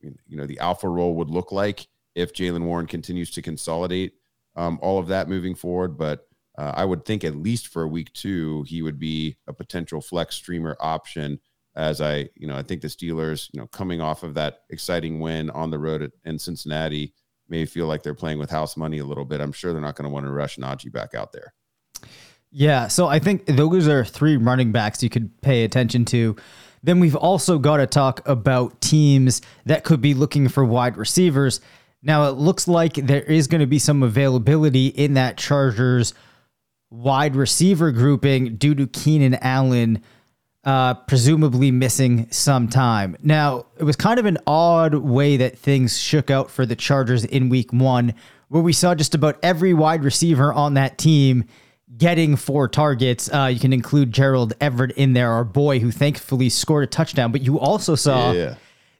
you 0.00 0.36
know 0.36 0.46
the 0.46 0.58
alpha 0.58 0.88
role 0.88 1.14
would 1.16 1.30
look 1.30 1.52
like 1.52 1.86
if 2.14 2.32
Jaylen 2.32 2.64
Warren 2.64 2.86
continues 2.86 3.30
to 3.32 3.42
consolidate 3.42 4.14
um, 4.56 4.78
all 4.82 4.98
of 4.98 5.08
that 5.08 5.28
moving 5.28 5.54
forward. 5.54 5.96
But 5.96 6.26
uh, 6.58 6.72
I 6.74 6.84
would 6.84 7.04
think 7.04 7.24
at 7.24 7.36
least 7.36 7.68
for 7.68 7.86
week 7.86 8.12
two, 8.12 8.64
he 8.64 8.82
would 8.82 8.98
be 8.98 9.36
a 9.46 9.52
potential 9.52 10.00
flex 10.00 10.34
streamer 10.34 10.76
option. 10.80 11.40
As 11.76 12.00
I, 12.00 12.28
you 12.34 12.48
know, 12.48 12.56
I 12.56 12.62
think 12.62 12.82
the 12.82 12.88
Steelers, 12.88 13.48
you 13.52 13.60
know, 13.60 13.68
coming 13.68 14.00
off 14.00 14.24
of 14.24 14.34
that 14.34 14.62
exciting 14.70 15.20
win 15.20 15.50
on 15.50 15.70
the 15.70 15.78
road 15.78 16.02
at, 16.02 16.10
in 16.24 16.38
Cincinnati, 16.38 17.14
may 17.48 17.64
feel 17.64 17.86
like 17.86 18.02
they're 18.02 18.14
playing 18.14 18.38
with 18.38 18.50
house 18.50 18.76
money 18.76 18.98
a 18.98 19.04
little 19.04 19.24
bit. 19.24 19.40
I'm 19.40 19.52
sure 19.52 19.72
they're 19.72 19.80
not 19.80 19.94
going 19.94 20.08
to 20.08 20.10
want 20.10 20.26
to 20.26 20.32
rush 20.32 20.56
Najee 20.56 20.92
back 20.92 21.14
out 21.14 21.32
there. 21.32 21.54
Yeah, 22.52 22.88
so 22.88 23.06
I 23.06 23.20
think 23.20 23.46
those 23.46 23.86
are 23.86 24.04
three 24.04 24.36
running 24.36 24.72
backs 24.72 25.02
you 25.02 25.10
could 25.10 25.40
pay 25.40 25.62
attention 25.62 26.04
to. 26.06 26.36
Then 26.82 27.00
we've 27.00 27.16
also 27.16 27.58
got 27.58 27.76
to 27.76 27.86
talk 27.86 28.26
about 28.26 28.80
teams 28.80 29.42
that 29.66 29.84
could 29.84 30.00
be 30.00 30.14
looking 30.14 30.48
for 30.48 30.64
wide 30.64 30.96
receivers. 30.96 31.60
Now, 32.02 32.28
it 32.28 32.32
looks 32.32 32.66
like 32.66 32.94
there 32.94 33.22
is 33.22 33.46
going 33.46 33.60
to 33.60 33.66
be 33.66 33.78
some 33.78 34.02
availability 34.02 34.86
in 34.86 35.14
that 35.14 35.36
Chargers 35.36 36.14
wide 36.90 37.36
receiver 37.36 37.92
grouping 37.92 38.56
due 38.56 38.74
to 38.74 38.86
Keenan 38.86 39.34
Allen 39.34 40.02
uh, 40.64 40.94
presumably 40.94 41.70
missing 41.70 42.26
some 42.30 42.68
time. 42.68 43.16
Now, 43.22 43.66
it 43.78 43.84
was 43.84 43.96
kind 43.96 44.18
of 44.18 44.26
an 44.26 44.38
odd 44.46 44.94
way 44.94 45.36
that 45.38 45.58
things 45.58 45.98
shook 45.98 46.30
out 46.30 46.50
for 46.50 46.66
the 46.66 46.76
Chargers 46.76 47.24
in 47.24 47.48
week 47.48 47.72
one, 47.72 48.14
where 48.48 48.62
we 48.62 48.72
saw 48.72 48.94
just 48.94 49.14
about 49.14 49.38
every 49.42 49.72
wide 49.72 50.04
receiver 50.04 50.52
on 50.52 50.74
that 50.74 50.98
team 50.98 51.44
getting 51.96 52.36
four 52.36 52.68
targets. 52.68 53.32
Uh, 53.32 53.46
you 53.46 53.60
can 53.60 53.72
include 53.72 54.12
Gerald 54.12 54.54
Everett 54.60 54.92
in 54.92 55.12
there, 55.12 55.32
our 55.32 55.44
boy, 55.44 55.80
who 55.80 55.90
thankfully 55.90 56.48
scored 56.48 56.84
a 56.84 56.86
touchdown. 56.86 57.32
But 57.32 57.42
you 57.42 57.58
also 57.58 57.94
saw 57.94 58.32
yeah. 58.32 58.54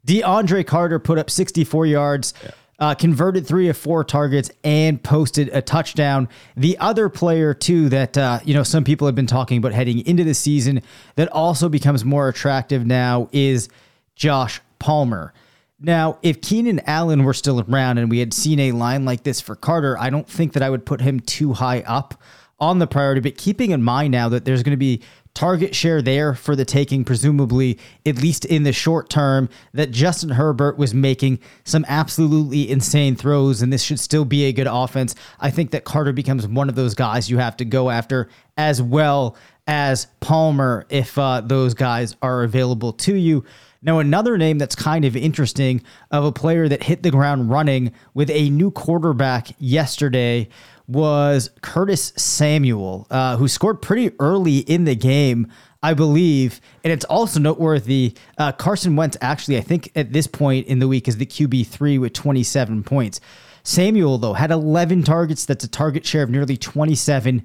DeAndre 0.07 0.67
Carter 0.67 0.99
put 0.99 1.19
up 1.19 1.31
64 1.31 1.87
yards. 1.87 2.35
Yeah 2.43 2.51
uh, 2.81 2.95
converted 2.95 3.47
three 3.47 3.69
of 3.69 3.77
four 3.77 4.03
targets 4.03 4.51
and 4.65 5.03
posted 5.03 5.49
a 5.51 5.61
touchdown. 5.61 6.29
The 6.57 6.79
other 6.79 7.09
player, 7.09 7.53
too, 7.53 7.91
that 7.91 8.17
uh, 8.17 8.41
you 8.45 8.55
know 8.55 8.63
some 8.63 8.85
people 8.85 9.07
have 9.07 9.15
been 9.15 9.27
talking 9.27 9.59
about 9.59 9.73
heading 9.73 10.05
into 10.07 10.25
the 10.25 10.35
season 10.35 10.83
that 11.15 11.29
also 11.29 11.69
becomes 11.69 12.05
more 12.05 12.29
attractive 12.29 12.87
now 12.87 13.29
is 13.33 13.69
Josh 14.17 14.61
Palmer. 14.79 15.35
Now, 15.79 16.19
if 16.23 16.41
Keenan 16.41 16.81
Allen 16.87 17.25
were 17.25 17.33
still 17.33 17.61
around 17.61 17.99
and 17.99 18.11
we 18.11 18.19
had 18.19 18.35
seen 18.35 18.59
a 18.61 18.73
line 18.73 19.05
like 19.05 19.23
this 19.23 19.41
for 19.41 19.57
Carter, 19.57 19.97
I 19.99 20.11
don't 20.11 20.29
think 20.29 20.53
that 20.55 20.63
I 20.63 20.69
would 20.69 20.85
put 20.85 21.01
him 21.01 21.21
too 21.21 21.55
high 21.55 21.81
up 21.81 22.21
on 22.61 22.79
the 22.79 22.87
priority. 22.87 23.21
But 23.21 23.37
keeping 23.37 23.71
in 23.71 23.83
mind 23.83 24.13
now 24.13 24.29
that 24.29 24.45
there's 24.45 24.63
going 24.63 24.73
to 24.73 24.77
be 24.77 25.03
target 25.35 25.75
share 25.75 26.03
there 26.03 26.35
for 26.35 26.57
the 26.57 26.65
taking, 26.65 27.05
presumably, 27.05 27.79
at 28.05 28.17
least 28.17 28.45
in 28.45 28.65
the 28.65 28.73
short 28.73 29.09
term, 29.09 29.49
that 29.73 29.91
Justin 29.91 30.31
Herbert 30.31 30.77
was 30.77 30.93
making 30.93 31.39
some 31.65 31.85
absolutely 31.89 32.71
insane 32.71 33.17
throws, 33.17 33.63
and 33.63 33.73
this 33.73 33.83
should 33.83 34.01
still 34.01 34.25
be 34.25 34.45
a 34.45 34.53
good 34.53 34.67
offense. 34.69 35.15
I 35.39 35.51
think 35.51 35.71
that 35.71 35.85
Carter 35.85 36.13
becomes 36.13 36.47
one 36.47 36.69
of 36.69 36.75
those 36.75 36.95
guys 36.95 37.31
you 37.31 37.39
have 37.39 37.57
to 37.59 37.65
go 37.65 37.91
after 37.91 38.29
as 38.57 38.83
well 38.83 39.37
as 39.67 40.07
Palmer 40.21 40.85
if 40.91 41.17
uh, 41.17 41.41
those 41.43 41.75
guys 41.75 42.17
are 42.23 42.43
available 42.43 42.93
to 42.93 43.15
you. 43.15 43.45
Now, 43.83 43.99
another 43.99 44.37
name 44.37 44.59
that's 44.59 44.75
kind 44.75 45.07
of 45.07 45.17
interesting 45.17 45.83
of 46.11 46.25
a 46.25 46.33
player 46.33 46.69
that 46.69 46.83
hit 46.83 47.03
the 47.03 47.11
ground 47.11 47.51
running 47.51 47.93
with 48.13 48.29
a 48.31 48.51
new 48.51 48.71
quarterback 48.71 49.49
yesterday 49.59 50.49
was 50.91 51.51
Curtis 51.63 52.13
Samuel, 52.17 53.07
uh, 53.11 53.37
who 53.37 53.47
scored 53.47 53.81
pretty 53.81 54.15
early 54.19 54.59
in 54.59 54.85
the 54.85 54.97
game, 54.97 55.47
I 55.83 55.95
believe. 55.95 56.61
And 56.83 56.93
it's 56.93 57.05
also 57.05 57.39
noteworthy 57.39 58.15
uh, 58.39 58.53
Carson 58.53 58.97
Wentz, 58.97 59.17
actually, 59.21 59.57
I 59.57 59.61
think 59.61 59.91
at 59.95 60.13
this 60.13 60.27
point 60.27 60.67
in 60.67 60.81
the 60.81 60.89
week, 60.89 61.07
is 61.07 61.17
the 61.17 61.27
QB3 61.27 62.01
with 62.01 62.13
27 62.13 62.83
points. 62.83 63.21
Samuel, 63.63 64.19
though, 64.19 64.33
had 64.33 64.51
11 64.51 65.05
targets. 65.05 65.45
That's 65.45 65.65
a 65.65 65.69
target 65.69 66.05
share 66.05 66.23
of 66.23 66.31
nearly 66.31 66.57
27. 66.57 67.45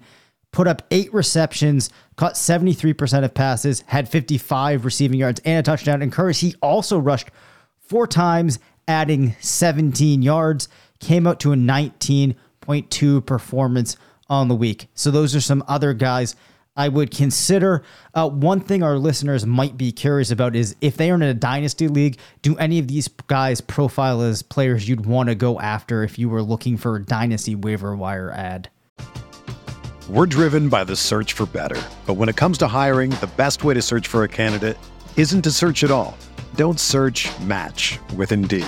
Put 0.51 0.67
up 0.67 0.81
eight 0.89 1.13
receptions, 1.13 1.89
caught 2.15 2.33
73% 2.33 3.23
of 3.23 3.33
passes, 3.33 3.83
had 3.87 4.07
55 4.07 4.85
receiving 4.85 5.19
yards 5.19 5.41
and 5.43 5.59
a 5.59 5.63
touchdown. 5.63 6.01
And 6.01 6.11
Curtis, 6.11 6.39
he 6.39 6.55
also 6.61 6.97
rushed 6.97 7.29
four 7.77 8.07
times, 8.07 8.57
adding 8.87 9.35
17 9.41 10.21
yards, 10.21 10.69
came 10.99 11.27
out 11.27 11.39
to 11.41 11.51
a 11.51 11.55
19 11.55 12.35
0.2 12.65 13.25
performance 13.25 13.97
on 14.29 14.47
the 14.47 14.55
week. 14.55 14.87
So 14.95 15.11
those 15.11 15.35
are 15.35 15.41
some 15.41 15.63
other 15.67 15.93
guys 15.93 16.35
I 16.77 16.89
would 16.89 17.11
consider. 17.11 17.83
Uh, 18.13 18.29
one 18.29 18.59
thing 18.59 18.83
our 18.83 18.97
listeners 18.97 19.45
might 19.45 19.77
be 19.77 19.91
curious 19.91 20.29
about 20.29 20.55
is 20.55 20.75
if 20.81 20.97
they 20.97 21.09
are 21.09 21.15
in 21.15 21.21
a 21.21 21.33
dynasty 21.33 21.87
league, 21.87 22.17
do 22.41 22.57
any 22.57 22.79
of 22.79 22.87
these 22.87 23.07
guys 23.07 23.61
profile 23.61 24.21
as 24.21 24.41
players 24.41 24.87
you'd 24.89 25.05
want 25.05 25.29
to 25.29 25.35
go 25.35 25.59
after 25.59 26.03
if 26.03 26.19
you 26.19 26.27
were 26.27 26.43
looking 26.43 26.75
for 26.75 26.97
a 26.97 27.03
dynasty 27.03 27.55
waiver 27.55 27.95
wire 27.95 28.31
ad? 28.31 28.69
We're 30.09 30.25
driven 30.25 30.69
by 30.69 30.83
the 30.83 30.95
search 30.95 31.33
for 31.33 31.45
better. 31.45 31.81
But 32.05 32.15
when 32.15 32.29
it 32.29 32.35
comes 32.35 32.57
to 32.59 32.67
hiring, 32.67 33.11
the 33.11 33.31
best 33.37 33.63
way 33.63 33.73
to 33.73 33.81
search 33.81 34.07
for 34.07 34.23
a 34.23 34.27
candidate 34.27 34.77
isn't 35.15 35.43
to 35.43 35.51
search 35.51 35.83
at 35.83 35.91
all. 35.91 36.17
Don't 36.55 36.79
search 36.79 37.27
match 37.39 37.99
with 38.15 38.31
Indeed. 38.31 38.67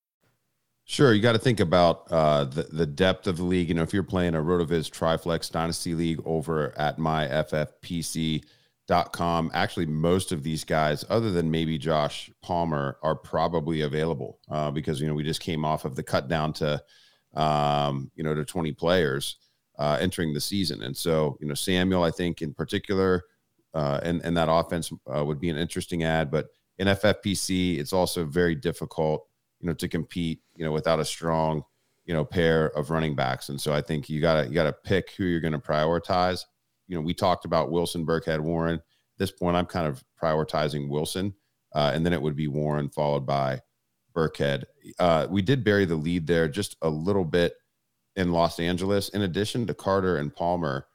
Sure, 0.91 1.13
you 1.13 1.21
got 1.21 1.31
to 1.31 1.39
think 1.39 1.61
about 1.61 2.11
uh, 2.11 2.43
the 2.43 2.63
the 2.63 2.85
depth 2.85 3.25
of 3.25 3.37
the 3.37 3.45
league. 3.45 3.69
You 3.69 3.75
know, 3.75 3.81
if 3.81 3.93
you're 3.93 4.03
playing 4.03 4.35
a 4.35 4.39
Rotoviz 4.39 4.91
Triflex 4.91 5.49
Dynasty 5.49 5.95
League 5.95 6.19
over 6.25 6.77
at 6.77 6.97
myffpc.com, 6.97 8.41
actually, 9.53 9.85
most 9.85 10.33
of 10.33 10.43
these 10.43 10.65
guys, 10.65 11.05
other 11.09 11.31
than 11.31 11.49
maybe 11.49 11.77
Josh 11.77 12.29
Palmer, 12.41 12.97
are 13.03 13.15
probably 13.15 13.79
available 13.79 14.39
uh, 14.49 14.69
because 14.69 14.99
you 14.99 15.07
know 15.07 15.13
we 15.13 15.23
just 15.23 15.39
came 15.39 15.63
off 15.63 15.85
of 15.85 15.95
the 15.95 16.03
cut 16.03 16.27
down 16.27 16.51
to 16.51 16.83
um, 17.35 18.11
you 18.15 18.23
know 18.25 18.35
to 18.35 18.43
20 18.43 18.73
players 18.73 19.37
uh, 19.79 19.97
entering 20.01 20.33
the 20.33 20.41
season, 20.41 20.83
and 20.83 20.97
so 20.97 21.37
you 21.39 21.47
know 21.47 21.53
Samuel, 21.53 22.03
I 22.03 22.11
think 22.11 22.41
in 22.41 22.53
particular, 22.53 23.23
uh, 23.73 24.01
and 24.03 24.19
and 24.25 24.35
that 24.35 24.49
offense 24.51 24.91
uh, 25.07 25.23
would 25.23 25.39
be 25.39 25.49
an 25.49 25.55
interesting 25.55 26.03
ad, 26.03 26.29
but 26.29 26.47
in 26.79 26.87
FFPC, 26.87 27.79
it's 27.79 27.93
also 27.93 28.25
very 28.25 28.55
difficult 28.55 29.25
you 29.61 29.67
know, 29.67 29.73
to 29.73 29.87
compete, 29.87 30.41
you 30.55 30.65
know, 30.65 30.71
without 30.71 30.99
a 30.99 31.05
strong, 31.05 31.63
you 32.05 32.13
know, 32.13 32.25
pair 32.25 32.67
of 32.77 32.89
running 32.89 33.15
backs. 33.15 33.49
And 33.49 33.59
so 33.59 33.73
I 33.73 33.81
think 33.81 34.09
you 34.09 34.19
gotta 34.19 34.47
you 34.47 34.53
gotta 34.53 34.73
pick 34.73 35.11
who 35.11 35.23
you're 35.25 35.39
to 35.39 35.59
prioritize. 35.59 36.45
You 36.87 36.95
know, 36.95 37.01
we 37.01 37.13
talked 37.13 37.45
about 37.45 37.71
Wilson, 37.71 38.05
Burkhead, 38.05 38.39
Warren. 38.39 38.75
At 38.75 39.17
this 39.17 39.31
point, 39.31 39.55
I'm 39.55 39.65
kind 39.65 39.87
of 39.87 40.03
prioritizing 40.21 40.89
Wilson, 40.89 41.33
uh, 41.73 41.91
and 41.93 42.05
then 42.05 42.13
it 42.13 42.21
would 42.21 42.35
be 42.35 42.47
Warren 42.47 42.89
followed 42.89 43.25
by 43.25 43.61
Burkhead. 44.15 44.63
Uh, 44.99 45.27
we 45.29 45.41
did 45.41 45.63
bury 45.63 45.85
the 45.85 45.95
lead 45.95 46.27
there 46.27 46.47
just 46.47 46.75
a 46.81 46.89
little 46.89 47.25
bit 47.25 47.53
in 48.15 48.31
Los 48.31 48.59
Angeles. 48.59 49.09
In 49.09 49.21
addition 49.21 49.67
to 49.67 49.73
Carter 49.73 50.17
and 50.17 50.35
Palmer, 50.35 50.87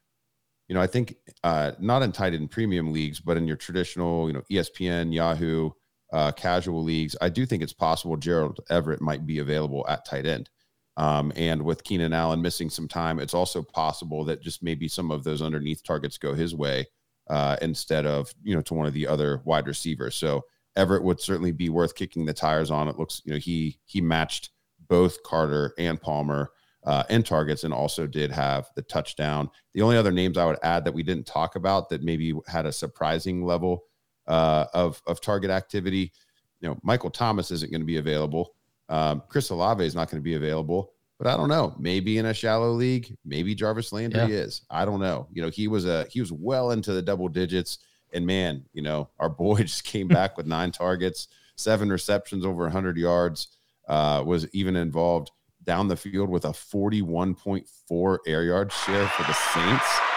you 0.69 0.75
know, 0.75 0.81
I 0.81 0.87
think 0.87 1.17
uh, 1.45 1.73
not 1.79 2.03
in 2.03 2.13
tight 2.13 2.35
end 2.35 2.51
premium 2.51 2.93
leagues, 2.93 3.21
but 3.21 3.37
in 3.37 3.47
your 3.47 3.57
traditional, 3.57 4.27
you 4.27 4.35
know, 4.35 4.43
ESPN, 4.51 5.15
Yahoo, 5.15 5.71
uh, 6.13 6.33
casual 6.33 6.83
leagues, 6.83 7.17
I 7.21 7.29
do 7.29 7.47
think 7.47 7.63
it's 7.63 7.73
possible 7.73 8.17
Gerald 8.17 8.61
Everett 8.71 9.01
might 9.01 9.27
be 9.27 9.39
available 9.39 9.85
at 9.89 10.05
tight 10.05 10.27
end. 10.27 10.49
Um, 10.97 11.33
and 11.37 11.63
with 11.63 11.85
Keenan 11.85 12.15
Allen 12.15 12.41
missing 12.41 12.71
some 12.71 12.89
time, 12.89 13.19
it's 13.19 13.35
also 13.35 13.63
possible 13.63 14.25
that 14.25 14.41
just 14.41 14.63
maybe 14.63 14.89
some 14.89 15.11
of 15.11 15.25
those 15.25 15.43
underneath 15.43 15.83
targets 15.83 16.17
go 16.17 16.35
his 16.35 16.55
way 16.55 16.87
uh, 17.29 17.57
instead 17.61 18.07
of 18.07 18.33
you 18.43 18.55
know 18.55 18.63
to 18.63 18.75
one 18.75 18.87
of 18.87 18.95
the 18.95 19.07
other 19.07 19.43
wide 19.45 19.67
receivers. 19.67 20.15
So 20.15 20.45
Everett 20.75 21.03
would 21.03 21.21
certainly 21.21 21.53
be 21.53 21.69
worth 21.69 21.95
kicking 21.95 22.25
the 22.25 22.33
tires 22.33 22.71
on. 22.71 22.89
It 22.89 22.99
looks 22.99 23.21
you 23.25 23.33
know 23.33 23.39
he 23.39 23.79
he 23.85 24.01
matched 24.01 24.51
both 24.89 25.23
Carter 25.23 25.75
and 25.79 26.01
Palmer 26.01 26.51
uh, 26.85 27.03
in 27.11 27.23
targets 27.23 27.65
and 27.65 27.75
also 27.75 28.07
did 28.07 28.31
have 28.31 28.71
the 28.77 28.83
touchdown. 28.83 29.51
The 29.75 29.83
only 29.83 29.97
other 29.97 30.13
names 30.13 30.39
I 30.39 30.47
would 30.47 30.59
add 30.63 30.85
that 30.85 30.95
we 30.95 31.03
didn't 31.03 31.27
talk 31.27 31.57
about 31.57 31.89
that 31.91 32.03
maybe 32.03 32.33
had 32.47 32.65
a 32.65 32.73
surprising 32.73 33.45
level 33.45 33.85
uh, 34.27 34.67
of 34.75 35.03
of 35.07 35.21
target 35.21 35.51
activity. 35.51 36.13
You 36.61 36.69
know, 36.69 36.79
Michael 36.83 37.11
Thomas 37.11 37.51
isn't 37.51 37.71
going 37.71 37.81
to 37.81 37.87
be 37.87 37.99
available. 37.99 38.55
Um, 38.89 39.23
Chris 39.29 39.51
Olave 39.51 39.85
is 39.85 39.95
not 39.95 40.11
going 40.11 40.21
to 40.21 40.25
be 40.25 40.35
available. 40.35 40.93
But 41.19 41.29
I 41.29 41.37
don't 41.37 41.49
know. 41.49 41.75
Maybe 41.79 42.19
in 42.19 42.27
a 42.27 42.35
shallow 42.35 42.73
league, 42.73 43.17
maybe 43.25 43.55
Jarvis 43.55 43.93
Landry 43.93 44.21
yeah. 44.21 44.27
is. 44.27 44.63
I 44.71 44.85
don't 44.85 45.01
know. 45.01 45.29
You 45.33 45.43
know, 45.43 45.49
he 45.49 45.67
was 45.67 45.87
a 45.87 46.07
he 46.11 46.21
was 46.21 46.31
well 46.31 46.73
into 46.73 46.93
the 46.93 47.03
double 47.03 47.29
digits. 47.29 47.79
And 48.13 48.27
man, 48.27 48.65
you 48.73 48.83
know, 48.83 49.09
our 49.19 49.29
boy 49.29 49.57
just 49.63 49.85
came 49.85 50.09
back 50.09 50.37
with 50.37 50.47
nine 50.47 50.73
targets, 50.73 51.29
seven 51.57 51.91
receptions, 51.91 52.45
over 52.45 52.63
100 52.65 52.97
yards. 52.97 53.49
Uh, 53.89 54.21
was 54.27 54.49
even 54.53 54.75
involved 54.75 55.31
down 55.63 55.87
the 55.87 55.97
field 55.97 56.29
with 56.29 56.45
a 56.45 56.49
41.4 56.49 58.19
air 58.27 58.43
yard 58.43 58.73
share 58.73 59.07
for 59.07 59.23
the 59.23 59.33
Saints. 59.33 60.16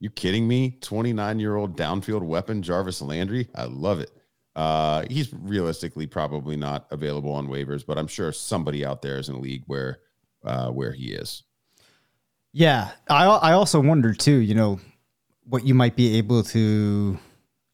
You 0.00 0.10
kidding 0.10 0.46
me? 0.46 0.78
29 0.80 1.40
year 1.40 1.56
old 1.56 1.76
downfield 1.76 2.22
weapon, 2.22 2.62
Jarvis 2.62 3.02
Landry. 3.02 3.48
I 3.54 3.64
love 3.64 4.00
it. 4.00 4.10
Uh, 4.54 5.04
he's 5.10 5.32
realistically 5.32 6.06
probably 6.06 6.56
not 6.56 6.86
available 6.90 7.32
on 7.32 7.48
waivers, 7.48 7.86
but 7.86 7.98
I'm 7.98 8.06
sure 8.08 8.32
somebody 8.32 8.84
out 8.84 9.02
there 9.02 9.18
is 9.18 9.28
in 9.28 9.36
a 9.36 9.40
league 9.40 9.62
where 9.66 10.00
uh, 10.44 10.70
where 10.70 10.92
he 10.92 11.12
is. 11.12 11.44
Yeah, 12.52 12.90
I 13.08 13.24
I 13.26 13.52
also 13.52 13.80
wonder 13.80 14.14
too. 14.14 14.38
You 14.38 14.54
know, 14.54 14.80
what 15.44 15.64
you 15.64 15.74
might 15.74 15.96
be 15.96 16.16
able 16.18 16.42
to, 16.44 17.18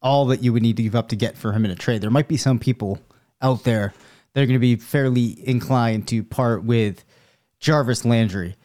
all 0.03 0.27
that 0.27 0.43
you 0.43 0.53
would 0.53 0.63
need 0.63 0.77
to 0.77 0.83
give 0.83 0.95
up 0.95 1.09
to 1.09 1.17
get 1.17 1.37
for 1.37 1.53
him 1.53 1.65
in 1.65 1.71
a 1.71 1.75
trade. 1.75 2.03
There 2.03 2.11
might 2.11 2.29
be 2.29 2.37
some 2.37 2.59
people 2.59 2.99
out 3.41 3.65
there 3.65 3.95
that 4.33 4.43
are 4.43 4.47
going 4.47 4.55
to 4.55 4.61
be 4.61 4.77
fairly 4.77 5.47
inclined 5.49 6.09
to 6.09 6.23
part 6.23 6.65
with 6.65 7.05
Jarvis 7.61 8.05
Landry. 8.05 8.57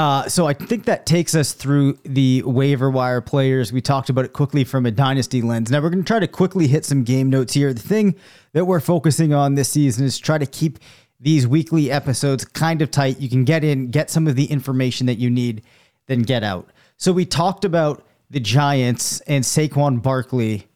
Uh, 0.00 0.26
so 0.30 0.46
I 0.46 0.54
think 0.54 0.86
that 0.86 1.04
takes 1.04 1.34
us 1.34 1.52
through 1.52 1.98
the 2.04 2.42
waiver 2.44 2.88
wire 2.88 3.20
players. 3.20 3.70
We 3.70 3.82
talked 3.82 4.08
about 4.08 4.24
it 4.24 4.32
quickly 4.32 4.64
from 4.64 4.86
a 4.86 4.90
dynasty 4.90 5.42
lens. 5.42 5.70
Now 5.70 5.82
we're 5.82 5.90
going 5.90 6.02
to 6.02 6.08
try 6.08 6.20
to 6.20 6.26
quickly 6.26 6.68
hit 6.68 6.86
some 6.86 7.04
game 7.04 7.28
notes 7.28 7.52
here. 7.52 7.74
The 7.74 7.82
thing 7.82 8.14
that 8.54 8.64
we're 8.64 8.80
focusing 8.80 9.34
on 9.34 9.56
this 9.56 9.68
season 9.68 10.06
is 10.06 10.18
try 10.18 10.38
to 10.38 10.46
keep 10.46 10.78
these 11.20 11.46
weekly 11.46 11.90
episodes 11.90 12.46
kind 12.46 12.80
of 12.80 12.90
tight. 12.90 13.20
You 13.20 13.28
can 13.28 13.44
get 13.44 13.62
in, 13.62 13.90
get 13.90 14.08
some 14.08 14.26
of 14.26 14.36
the 14.36 14.46
information 14.46 15.06
that 15.06 15.18
you 15.18 15.28
need, 15.28 15.64
then 16.06 16.22
get 16.22 16.42
out. 16.42 16.70
So 16.96 17.12
we 17.12 17.26
talked 17.26 17.66
about 17.66 18.02
the 18.30 18.40
Giants 18.40 19.20
and 19.26 19.44
Saquon 19.44 20.00
Barkley 20.00 20.66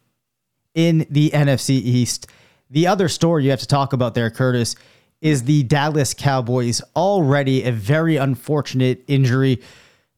in 0.75 1.07
the 1.09 1.31
NFC 1.31 1.71
East. 1.71 2.27
The 2.69 2.87
other 2.87 3.09
story 3.09 3.45
you 3.45 3.51
have 3.53 3.61
to 3.61 3.67
talk 3.67 3.95
about 3.95 4.15
there, 4.15 4.29
Curtis, 4.29 4.77
is 5.25 5.45
the 5.45 5.63
Dallas 5.63 6.13
Cowboys. 6.13 6.83
Already 6.95 7.65
a 7.65 7.73
very 7.73 8.17
unfortunate 8.17 9.03
injury 9.09 9.63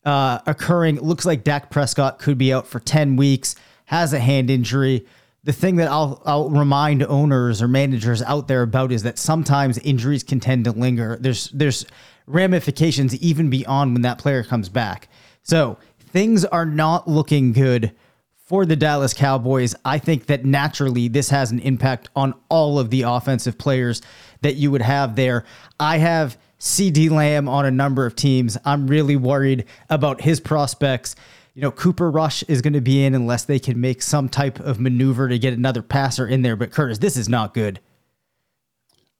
uh, 0.05 0.40
occurring. 0.47 1.01
Looks 1.01 1.25
like 1.25 1.45
Dak 1.45 1.71
Prescott 1.71 2.19
could 2.19 2.37
be 2.37 2.53
out 2.53 2.66
for 2.66 2.81
10 2.81 3.14
weeks, 3.14 3.55
has 3.87 4.12
a 4.12 4.19
hand 4.19 4.51
injury. 4.51 5.07
The 5.45 5.53
thing 5.53 5.77
that 5.77 5.88
I'll, 5.88 6.21
I'll 6.27 6.51
remind 6.51 7.05
owners 7.05 7.62
or 7.62 7.69
managers 7.69 8.21
out 8.21 8.49
there 8.49 8.62
about 8.62 8.90
is 8.90 9.05
that 9.05 9.16
sometimes 9.16 9.79
injuries 9.79 10.25
can 10.25 10.40
tend 10.40 10.64
to 10.64 10.73
linger. 10.73 11.16
There's 11.21 11.51
there's 11.51 11.87
ramifications 12.27 13.14
even 13.23 13.49
beyond 13.49 13.92
when 13.92 14.03
that 14.03 14.19
player 14.19 14.42
comes 14.42 14.69
back. 14.69 15.09
So 15.45 15.79
things 16.01 16.45
are 16.45 16.66
not 16.66 17.07
looking 17.07 17.53
good 17.53 17.92
for 18.47 18.64
the 18.64 18.77
Dallas 18.77 19.12
Cowboys. 19.12 19.75
I 19.85 19.99
think 19.99 20.27
that 20.27 20.45
naturally 20.45 21.07
this 21.09 21.31
has 21.31 21.51
an 21.51 21.59
impact 21.61 22.09
on 22.14 22.35
all 22.49 22.79
of 22.79 22.90
the 22.90 23.03
offensive 23.03 23.59
players 23.59 24.03
that 24.46 24.54
you 24.54 24.70
would 24.70 24.82
have 24.82 25.16
there. 25.16 25.44
I 25.80 25.98
have 25.98 26.38
CeeDee 26.61 27.11
Lamb 27.11 27.48
on 27.48 27.66
a 27.66 27.70
number 27.72 28.06
of 28.06 28.14
teams. 28.14 28.56
I'm 28.64 28.87
really 28.87 29.16
worried 29.16 29.64
about 29.90 30.20
his 30.20 30.38
prospects. 30.38 31.16
You 31.54 31.62
know, 31.62 31.72
Cooper 31.72 32.12
Rush 32.12 32.44
is 32.44 32.62
going 32.62 32.74
to 32.74 32.80
be 32.80 33.04
in 33.04 33.16
unless 33.16 33.42
they 33.44 33.59
can 33.59 33.80
make 33.80 34.02
some 34.02 34.28
type 34.28 34.61
of 34.61 34.78
maneuver 34.78 35.28
to 35.28 35.37
get 35.37 35.52
another 35.52 35.82
passer 35.82 36.28
in 36.28 36.42
there. 36.42 36.54
But 36.54 36.70
Curtis, 36.70 36.98
this 36.98 37.16
is 37.16 37.28
not 37.28 37.54
good. 37.54 37.80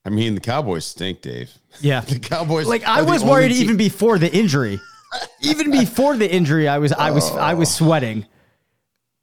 I 0.05 0.11
mean, 0.11 0.37
the 0.37 0.41
Cowboys 0.41 0.87
stink, 0.87 1.23
Dave. 1.23 1.51
Yeah, 1.81 2.01
the 2.03 2.21
Cowboys. 2.21 2.67
Like 2.69 2.85
I 2.85 3.03
was 3.03 3.25
worried 3.25 3.51
even 3.51 3.77
before 3.77 4.19
the 4.21 4.33
injury. 4.33 4.79
even 5.41 5.73
before 5.73 6.17
the 6.17 6.33
injury, 6.33 6.69
I 6.69 6.79
was 6.79 6.93
I 6.93 7.11
was 7.11 7.29
I 7.33 7.55
was 7.55 7.69
oh. 7.69 7.85
sweating. 7.85 8.27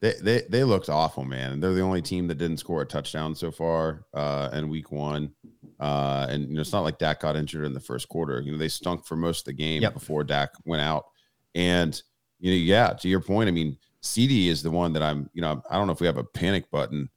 They, 0.03 0.15
they 0.21 0.41
they 0.49 0.63
looked 0.65 0.89
awful, 0.89 1.23
man. 1.23 1.61
They're 1.61 1.73
the 1.73 1.79
only 1.79 2.01
team 2.01 2.27
that 2.27 2.35
didn't 2.35 2.57
score 2.57 2.81
a 2.81 2.85
touchdown 2.85 3.33
so 3.33 3.51
far 3.51 4.03
uh, 4.13 4.49
in 4.51 4.67
Week 4.67 4.91
One. 4.91 5.31
Uh, 5.79 6.27
and 6.29 6.49
you 6.49 6.55
know, 6.55 6.59
it's 6.59 6.73
not 6.73 6.83
like 6.83 6.97
Dak 6.97 7.21
got 7.21 7.37
injured 7.37 7.63
in 7.63 7.71
the 7.73 7.79
first 7.79 8.09
quarter. 8.09 8.41
You 8.41 8.51
know, 8.51 8.57
they 8.57 8.67
stunk 8.67 9.05
for 9.05 9.15
most 9.15 9.39
of 9.39 9.45
the 9.45 9.53
game 9.53 9.81
yep. 9.81 9.93
before 9.93 10.25
Dak 10.25 10.49
went 10.65 10.81
out. 10.81 11.05
And 11.55 12.01
you 12.41 12.51
know, 12.51 12.57
yeah, 12.57 12.89
to 12.89 13.07
your 13.07 13.21
point, 13.21 13.47
I 13.47 13.51
mean, 13.51 13.77
CeeDee 14.01 14.47
is 14.47 14.61
the 14.61 14.71
one 14.71 14.91
that 14.91 15.01
I'm. 15.01 15.29
You 15.33 15.41
know, 15.41 15.63
I 15.69 15.77
don't 15.77 15.87
know 15.87 15.93
if 15.93 16.01
we 16.01 16.07
have 16.07 16.17
a 16.17 16.25
panic 16.25 16.69
button. 16.69 17.09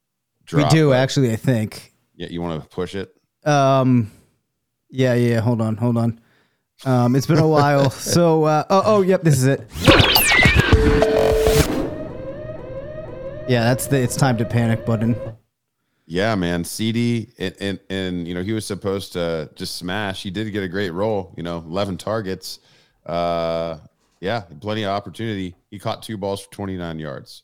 Drop, 0.45 0.71
we 0.71 0.79
do 0.79 0.93
actually. 0.93 1.33
I 1.33 1.35
think. 1.35 1.93
Yeah, 2.15 2.29
you 2.29 2.41
want 2.41 2.63
to 2.63 2.69
push 2.69 2.95
it? 2.95 3.13
Um, 3.45 4.09
yeah, 4.89 5.13
yeah. 5.13 5.41
Hold 5.41 5.59
on, 5.59 5.75
hold 5.75 5.97
on. 5.97 6.21
Um, 6.85 7.17
it's 7.17 7.27
been 7.27 7.39
a 7.39 7.47
while. 7.47 7.89
so, 7.89 8.45
uh, 8.45 8.63
oh, 8.69 8.81
oh, 8.85 9.01
yep, 9.01 9.23
this 9.23 9.43
is 9.43 9.45
it. 9.45 11.26
Yeah, 13.47 13.63
that's 13.63 13.87
the. 13.87 13.97
It's 13.97 14.15
time 14.15 14.37
to 14.37 14.45
panic 14.45 14.85
button. 14.85 15.15
Yeah, 16.05 16.35
man. 16.35 16.63
CeeDee 16.63 17.33
and, 17.37 17.55
and, 17.59 17.79
and 17.89 18.27
you 18.27 18.33
know 18.33 18.43
he 18.43 18.53
was 18.53 18.65
supposed 18.65 19.13
to 19.13 19.49
just 19.55 19.75
smash. 19.75 20.23
He 20.23 20.31
did 20.31 20.51
get 20.51 20.63
a 20.63 20.67
great 20.67 20.91
role. 20.91 21.33
You 21.37 21.43
know, 21.43 21.57
eleven 21.57 21.97
targets. 21.97 22.59
Uh, 23.05 23.77
yeah, 24.19 24.41
plenty 24.59 24.83
of 24.83 24.89
opportunity. 24.89 25.55
He 25.69 25.79
caught 25.79 26.03
two 26.03 26.17
balls 26.17 26.41
for 26.43 26.51
twenty 26.51 26.77
nine 26.77 26.99
yards, 26.99 27.43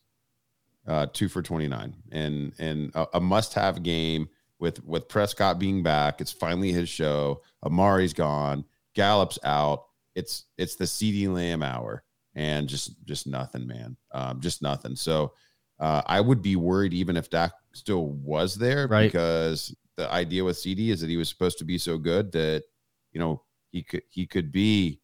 uh, 0.88 1.08
two 1.14 1.30
for 1.30 1.42
twenty 1.42 1.68
nine, 1.68 1.96
and 2.12 2.54
and 2.60 2.92
a, 2.96 3.18
a 3.18 3.22
must 3.22 3.54
have 3.54 3.82
game 3.84 4.28
with 4.60 4.84
with 4.84 5.08
Prescott 5.08 5.58
being 5.58 5.84
back. 5.84 6.20
It's 6.20 6.32
finally 6.32 6.72
his 6.72 6.90
show. 6.90 7.42
Amari's 7.64 8.14
gone. 8.14 8.66
Gallup's 8.94 9.40
out. 9.44 9.86
It's 10.16 10.46
it's 10.58 10.76
the 10.76 10.86
CeeDee 10.86 11.34
Lamb 11.34 11.64
hour, 11.64 12.04
and 12.36 12.68
just 12.68 13.06
just 13.06 13.26
nothing, 13.26 13.68
man. 13.68 13.96
Um, 14.12 14.42
just 14.42 14.62
nothing. 14.62 14.96
So 14.96 15.34
uh, 15.80 16.02
I 16.06 16.22
would 16.22 16.42
be 16.42 16.56
worried 16.56 16.94
even 16.94 17.18
if 17.18 17.30
Dak 17.30 17.52
still 17.74 18.08
was 18.08 18.56
there 18.56 18.88
right. 18.88 19.12
because 19.12 19.76
the 19.98 20.12
idea 20.12 20.44
with 20.44 20.58
CeeDee 20.58 20.90
is 20.90 21.02
that 21.02 21.10
he 21.10 21.18
was 21.18 21.30
supposed 21.30 21.58
to 21.60 21.66
be 21.66 21.78
so 21.78 21.98
good 21.98 22.32
that 22.32 22.64
you 23.12 23.20
know 23.20 23.44
he 23.72 23.84
could 23.84 24.04
he 24.10 24.26
could 24.26 24.52
be 24.52 25.00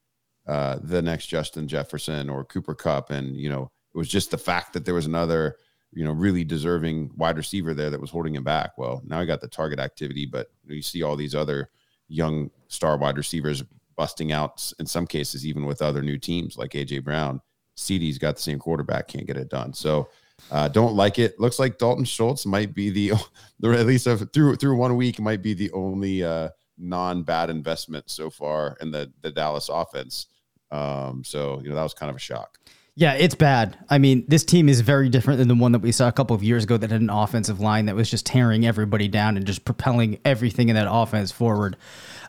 uh, 0.48 0.80
the 0.82 1.02
next 1.02 1.28
Justin 1.28 1.68
Jefferson 1.68 2.30
or 2.30 2.44
Cooper 2.44 2.76
Kupp, 2.76 3.10
and 3.12 3.36
you 3.36 3.50
know 3.50 3.72
it 3.94 3.98
was 3.98 4.10
just 4.10 4.32
the 4.32 4.38
fact 4.38 4.74
that 4.74 4.86
there 4.86 4.96
was 4.96 5.06
another 5.06 5.58
you 5.92 6.04
know, 6.04 6.12
really 6.12 6.44
deserving 6.44 7.12
wide 7.16 7.38
receiver 7.38 7.74
there 7.74 7.90
that 7.90 8.02
was 8.02 8.12
holding 8.12 8.36
him 8.36 8.44
back. 8.44 8.78
Well, 8.78 9.02
now 9.06 9.20
he 9.20 9.26
got 9.26 9.42
the 9.42 9.48
target 9.48 9.80
activity, 9.80 10.26
but 10.26 10.48
you 10.68 10.82
see 10.82 11.04
all 11.04 11.16
these 11.16 11.36
other 11.36 11.70
young 12.08 12.52
star 12.68 12.98
wide 12.98 13.18
receivers 13.18 13.64
busting 13.96 14.32
out 14.32 14.72
in 14.80 14.86
some 14.86 15.08
cases, 15.08 15.46
even 15.46 15.66
with 15.66 15.82
other 15.82 16.02
new 16.02 16.18
teams 16.18 16.58
like 16.58 16.72
AJ 16.72 17.04
Brown. 17.04 17.42
CeeDee's 17.76 18.18
got 18.18 18.36
the 18.36 18.42
same 18.42 18.60
quarterback, 18.60 19.08
can't 19.08 19.26
get 19.26 19.38
it 19.38 19.50
done. 19.50 19.74
So 19.74 20.10
uh, 20.52 20.67
don't 20.67 20.95
like 20.95 21.19
it. 21.19 21.39
Looks 21.39 21.60
like 21.60 21.78
Dalton 21.78 22.06
Schultz 22.06 22.45
might 22.45 22.73
be 22.73 22.89
the, 22.89 23.13
the 23.60 23.69
at 23.71 23.86
least 23.86 24.08
through 24.34 24.56
through 24.56 24.75
one 24.75 24.95
week 24.95 25.19
might 25.19 25.41
be 25.41 25.54
the 25.54 25.71
only 25.71 26.23
uh, 26.23 26.49
non 26.78 27.23
bad 27.23 27.49
investment 27.49 28.10
so 28.10 28.30
far 28.30 28.78
in 28.82 28.91
the 28.91 29.12
the 29.21 29.32
Dallas 29.32 29.69
offense. 29.69 30.28
Um, 30.71 31.23
so 31.23 31.62
you 31.63 31.69
know 31.69 31.75
that 31.75 31.84
was 31.84 31.93
kind 31.93 32.10
of 32.10 32.15
a 32.15 32.19
shock. 32.19 32.58
Yeah, 32.99 33.13
it's 33.13 33.36
bad. 33.36 33.78
I 33.89 33.97
mean, 33.97 34.25
this 34.28 34.43
team 34.43 34.67
is 34.67 34.82
very 34.82 35.08
different 35.08 35.38
than 35.39 35.47
the 35.47 35.56
one 35.56 35.71
that 35.71 35.80
we 35.80 35.93
saw 35.93 36.10
a 36.10 36.12
couple 36.12 36.36
of 36.36 36.43
years 36.43 36.65
ago 36.65 36.75
that 36.75 36.91
had 36.91 36.99
an 36.99 37.10
offensive 37.10 37.62
line 37.62 37.86
that 37.86 37.95
was 37.95 38.10
just 38.10 38.25
tearing 38.25 38.65
everybody 38.65 39.08
down 39.08 39.38
and 39.38 39.45
just 39.45 39.63
propelling 39.63 40.19
everything 40.25 40.67
in 40.67 40.75
that 40.75 40.91
offense 40.91 41.32
forward. 41.32 41.78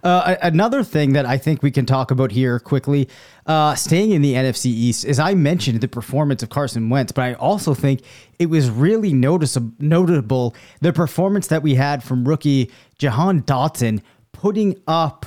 Uh, 0.03 0.37
another 0.43 0.83
thing 0.83 1.13
that 1.13 1.27
I 1.27 1.37
think 1.37 1.63
we 1.63 1.71
can 1.71 1.87
talk 1.87 2.11
about 2.11 2.33
here 2.33 2.59
quickly, 2.59 3.09
uh, 3.47 3.75
staying 3.75 4.13
in 4.13 4.23
the 4.23 4.35
NFC 4.35 4.67
East, 4.67 5.05
as 5.05 5.19
I 5.19 5.35
mentioned 5.35 5.81
the 5.81 5.89
performance 5.89 6.43
of 6.43 6.49
Carson 6.49 6.89
Wentz, 6.89 7.13
but 7.13 7.23
I 7.23 7.35
also 7.35 7.75
think 7.75 8.03
it 8.39 8.47
was 8.47 8.71
really 8.71 9.13
noticeable, 9.13 9.73
notable 9.79 10.55
the 10.81 10.93
performance 10.93 11.49
that 11.49 11.63
we 11.63 11.75
had 11.75 12.03
from 12.03 12.27
rookie 12.27 12.71
Jahan 12.99 13.43
Dotson 13.43 14.03
putting 14.33 14.81
up 14.87 15.27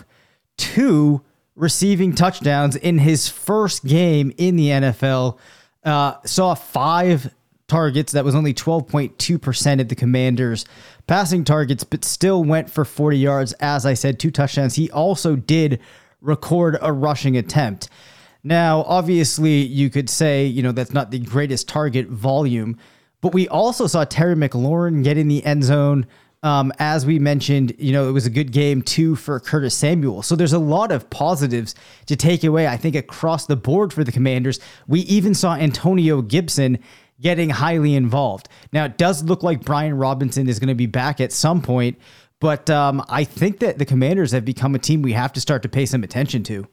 two 0.57 1.21
receiving 1.55 2.15
touchdowns 2.15 2.75
in 2.75 2.99
his 2.99 3.29
first 3.29 3.85
game 3.85 4.33
in 4.37 4.55
the 4.55 4.69
NFL. 4.69 5.37
Uh, 5.83 6.15
saw 6.25 6.55
five 6.55 7.33
targets. 7.73 8.11
That 8.11 8.23
was 8.23 8.35
only 8.35 8.53
12.2% 8.53 9.81
of 9.81 9.89
the 9.89 9.95
Commanders' 9.95 10.63
passing 11.07 11.43
targets, 11.43 11.83
but 11.83 12.05
still 12.05 12.43
went 12.43 12.69
for 12.69 12.85
40 12.85 13.17
yards. 13.17 13.53
As 13.53 13.83
I 13.83 13.95
said, 13.95 14.19
two 14.19 14.29
touchdowns. 14.29 14.75
He 14.75 14.91
also 14.91 15.35
did 15.35 15.79
record 16.21 16.77
a 16.83 16.93
rushing 16.93 17.35
attempt. 17.35 17.89
Now, 18.43 18.83
obviously, 18.83 19.61
you 19.63 19.89
could 19.89 20.07
say, 20.07 20.45
you 20.45 20.61
know, 20.61 20.71
that's 20.71 20.93
not 20.93 21.09
the 21.09 21.17
greatest 21.17 21.67
target 21.67 22.09
volume, 22.09 22.77
but 23.21 23.33
we 23.33 23.47
also 23.47 23.87
saw 23.87 24.03
Terry 24.03 24.35
McLaurin 24.35 25.03
get 25.03 25.17
in 25.17 25.27
the 25.27 25.43
end 25.43 25.63
zone. 25.63 26.05
Um, 26.43 26.71
as 26.77 27.07
we 27.07 27.17
mentioned, 27.17 27.73
you 27.79 27.91
know, 27.91 28.07
it 28.07 28.11
was 28.11 28.27
a 28.27 28.29
good 28.29 28.51
game 28.51 28.83
too 28.83 29.15
for 29.15 29.39
Curtis 29.39 29.75
Samuel. 29.75 30.21
So 30.21 30.35
there's 30.35 30.53
a 30.53 30.59
lot 30.59 30.91
of 30.91 31.09
positives 31.09 31.73
to 32.05 32.15
take 32.15 32.43
away, 32.43 32.67
I 32.67 32.77
think, 32.77 32.95
across 32.95 33.47
the 33.47 33.55
board 33.55 33.91
for 33.93 34.03
the 34.03 34.11
Commanders. 34.11 34.59
We 34.87 34.99
even 35.01 35.33
saw 35.33 35.55
Antonio 35.55 36.21
Gibson 36.21 36.77
getting 37.23 37.49
highly 37.49 37.95
involved. 37.95 38.49
Now, 38.71 38.85
it 38.85 38.97
does 38.97 39.23
look 39.23 39.41
like 39.41 39.63
Brian 39.63 39.95
Robinson 39.95 40.47
is 40.47 40.59
going 40.59 40.67
to 40.67 40.75
be 40.75 40.85
back 40.85 41.19
at 41.19 41.31
some 41.31 41.61
point, 41.61 41.97
but 42.39 42.69
um, 42.69 43.03
I 43.09 43.23
think 43.23 43.59
that 43.59 43.79
the 43.79 43.85
Commanders 43.85 44.31
have 44.33 44.45
become 44.45 44.75
a 44.75 44.79
team 44.79 45.01
we 45.01 45.13
have 45.13 45.33
to 45.33 45.41
start 45.41 45.63
to 45.63 45.69
pay 45.69 45.85
some 45.85 46.03
attention 46.03 46.43
to. 46.43 46.67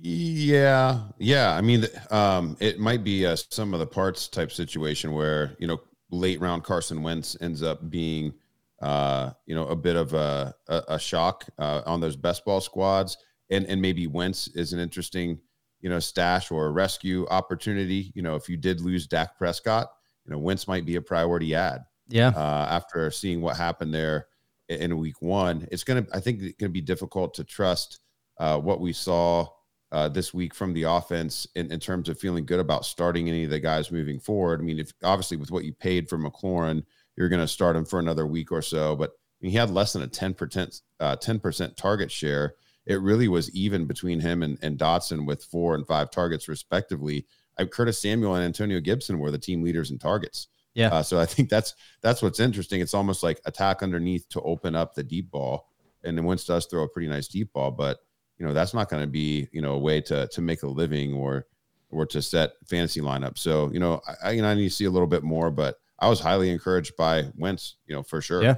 Yeah, 0.00 1.02
yeah. 1.18 1.54
I 1.54 1.60
mean, 1.60 1.86
um, 2.10 2.56
it 2.58 2.80
might 2.80 3.04
be 3.04 3.22
a 3.22 3.36
some 3.36 3.72
of 3.72 3.78
the 3.78 3.86
parts 3.86 4.26
type 4.26 4.50
situation 4.50 5.12
where 5.12 5.54
you 5.60 5.68
know 5.68 5.80
late 6.12 6.40
round 6.40 6.62
Carson 6.62 7.02
Wentz 7.02 7.36
ends 7.40 7.62
up 7.62 7.90
being, 7.90 8.34
uh, 8.80 9.30
you 9.46 9.54
know, 9.54 9.66
a 9.66 9.76
bit 9.76 9.96
of 9.96 10.12
a, 10.14 10.54
a, 10.68 10.82
a 10.88 10.98
shock 10.98 11.46
uh, 11.58 11.82
on 11.86 12.00
those 12.00 12.16
best 12.16 12.44
ball 12.44 12.60
squads. 12.60 13.16
And, 13.50 13.66
and 13.66 13.82
maybe 13.82 14.06
Wentz 14.06 14.48
is 14.48 14.72
an 14.72 14.78
interesting, 14.78 15.38
you 15.82 15.90
know, 15.90 15.98
stash 15.98 16.50
or 16.50 16.66
a 16.66 16.70
rescue 16.70 17.26
opportunity. 17.28 18.12
You 18.14 18.22
know, 18.22 18.36
if 18.36 18.48
you 18.48 18.56
did 18.56 18.80
lose 18.80 19.06
Dak 19.06 19.36
Prescott, 19.36 19.88
you 20.24 20.32
know, 20.32 20.38
Wentz 20.38 20.66
might 20.66 20.86
be 20.86 20.96
a 20.96 21.02
priority 21.02 21.54
ad. 21.54 21.82
Yeah. 22.08 22.28
Uh, 22.28 22.66
after 22.70 23.10
seeing 23.10 23.42
what 23.42 23.56
happened 23.56 23.92
there 23.92 24.28
in 24.68 24.96
week 24.96 25.20
one, 25.20 25.68
it's 25.70 25.84
going 25.84 26.04
to, 26.04 26.16
I 26.16 26.20
think, 26.20 26.40
it's 26.40 26.56
going 26.56 26.70
to 26.70 26.72
be 26.72 26.80
difficult 26.80 27.34
to 27.34 27.44
trust 27.44 28.00
uh, 28.38 28.58
what 28.58 28.80
we 28.80 28.92
saw 28.92 29.48
uh, 29.92 30.08
this 30.08 30.32
week 30.32 30.54
from 30.54 30.72
the 30.72 30.84
offense 30.84 31.46
in, 31.54 31.70
in, 31.70 31.78
terms 31.78 32.08
of 32.08 32.18
feeling 32.18 32.46
good 32.46 32.60
about 32.60 32.86
starting 32.86 33.28
any 33.28 33.44
of 33.44 33.50
the 33.50 33.60
guys 33.60 33.92
moving 33.92 34.18
forward. 34.18 34.60
I 34.60 34.62
mean, 34.62 34.78
if 34.78 34.92
obviously 35.04 35.36
with 35.36 35.50
what 35.50 35.64
you 35.64 35.74
paid 35.74 36.08
for 36.08 36.16
McLaurin, 36.16 36.82
you're 37.16 37.28
going 37.28 37.40
to 37.42 37.48
start 37.48 37.76
him 37.76 37.84
for 37.84 37.98
another 37.98 38.26
week 38.26 38.50
or 38.50 38.62
so. 38.62 38.96
But 38.96 39.10
I 39.10 39.14
mean, 39.42 39.50
he 39.50 39.58
had 39.58 39.70
less 39.70 39.92
than 39.92 40.02
a 40.02 40.08
10%, 40.08 40.80
uh, 40.98 41.16
10% 41.16 41.76
target 41.76 42.10
share. 42.10 42.54
It 42.86 43.00
really 43.00 43.28
was 43.28 43.50
even 43.54 43.86
between 43.86 44.20
him 44.20 44.42
and, 44.42 44.58
and 44.62 44.78
Dotson 44.78 45.26
with 45.26 45.44
four 45.44 45.74
and 45.74 45.86
five 45.86 46.10
targets, 46.10 46.48
respectively. 46.48 47.26
I, 47.58 47.64
Curtis 47.64 48.00
Samuel 48.00 48.34
and 48.34 48.44
Antonio 48.44 48.80
Gibson 48.80 49.18
were 49.18 49.30
the 49.30 49.38
team 49.38 49.62
leaders 49.62 49.90
in 49.90 49.98
targets. 49.98 50.48
Yeah. 50.74 50.88
Uh, 50.88 51.02
so 51.02 51.20
I 51.20 51.26
think 51.26 51.48
that's 51.48 51.74
that's 52.02 52.22
what's 52.22 52.40
interesting. 52.40 52.80
It's 52.80 52.94
almost 52.94 53.22
like 53.22 53.40
attack 53.44 53.82
underneath 53.82 54.28
to 54.30 54.40
open 54.40 54.74
up 54.74 54.94
the 54.94 55.02
deep 55.02 55.30
ball. 55.30 55.68
And 56.04 56.16
then 56.16 56.24
Wentz 56.24 56.44
does 56.44 56.66
throw 56.66 56.82
a 56.82 56.88
pretty 56.88 57.08
nice 57.08 57.28
deep 57.28 57.52
ball, 57.52 57.70
but 57.70 57.98
you 58.38 58.46
know 58.46 58.52
that's 58.52 58.74
not 58.74 58.88
going 58.88 59.02
to 59.02 59.08
be 59.08 59.48
you 59.52 59.62
know 59.62 59.72
a 59.74 59.78
way 59.78 60.00
to 60.00 60.26
to 60.28 60.40
make 60.40 60.62
a 60.62 60.68
living 60.68 61.14
or 61.14 61.46
or 61.90 62.06
to 62.06 62.20
set 62.22 62.52
fantasy 62.66 63.00
lineup. 63.00 63.38
So 63.38 63.70
you 63.72 63.78
know 63.78 64.00
I 64.24 64.32
you 64.32 64.42
know 64.42 64.48
I 64.48 64.54
need 64.54 64.68
to 64.68 64.74
see 64.74 64.86
a 64.86 64.90
little 64.90 65.06
bit 65.06 65.22
more, 65.22 65.50
but 65.50 65.76
I 65.98 66.08
was 66.08 66.18
highly 66.18 66.50
encouraged 66.50 66.96
by 66.96 67.26
Wentz, 67.36 67.76
you 67.86 67.94
know 67.94 68.02
for 68.02 68.20
sure. 68.20 68.42
Yeah. 68.42 68.56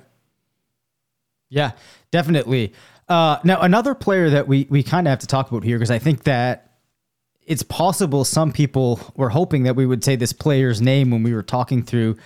Yeah, 1.50 1.72
definitely. 2.10 2.72
Uh, 3.08 3.38
now 3.44 3.60
another 3.60 3.94
player 3.94 4.30
that 4.30 4.48
we 4.48 4.66
we 4.70 4.82
kind 4.82 5.06
of 5.06 5.10
have 5.10 5.18
to 5.18 5.26
talk 5.26 5.50
about 5.50 5.62
here 5.62 5.78
because 5.78 5.90
I 5.90 5.98
think 5.98 6.24
that 6.24 6.72
it's 7.46 7.62
possible 7.62 8.24
some 8.24 8.52
people 8.52 9.00
were 9.16 9.28
hoping 9.28 9.64
that 9.64 9.76
we 9.76 9.84
would 9.84 10.02
say 10.02 10.16
this 10.16 10.32
player's 10.32 10.80
name 10.80 11.10
when 11.10 11.22
we 11.22 11.34
were 11.34 11.42
talking 11.42 11.82
through 11.82 12.16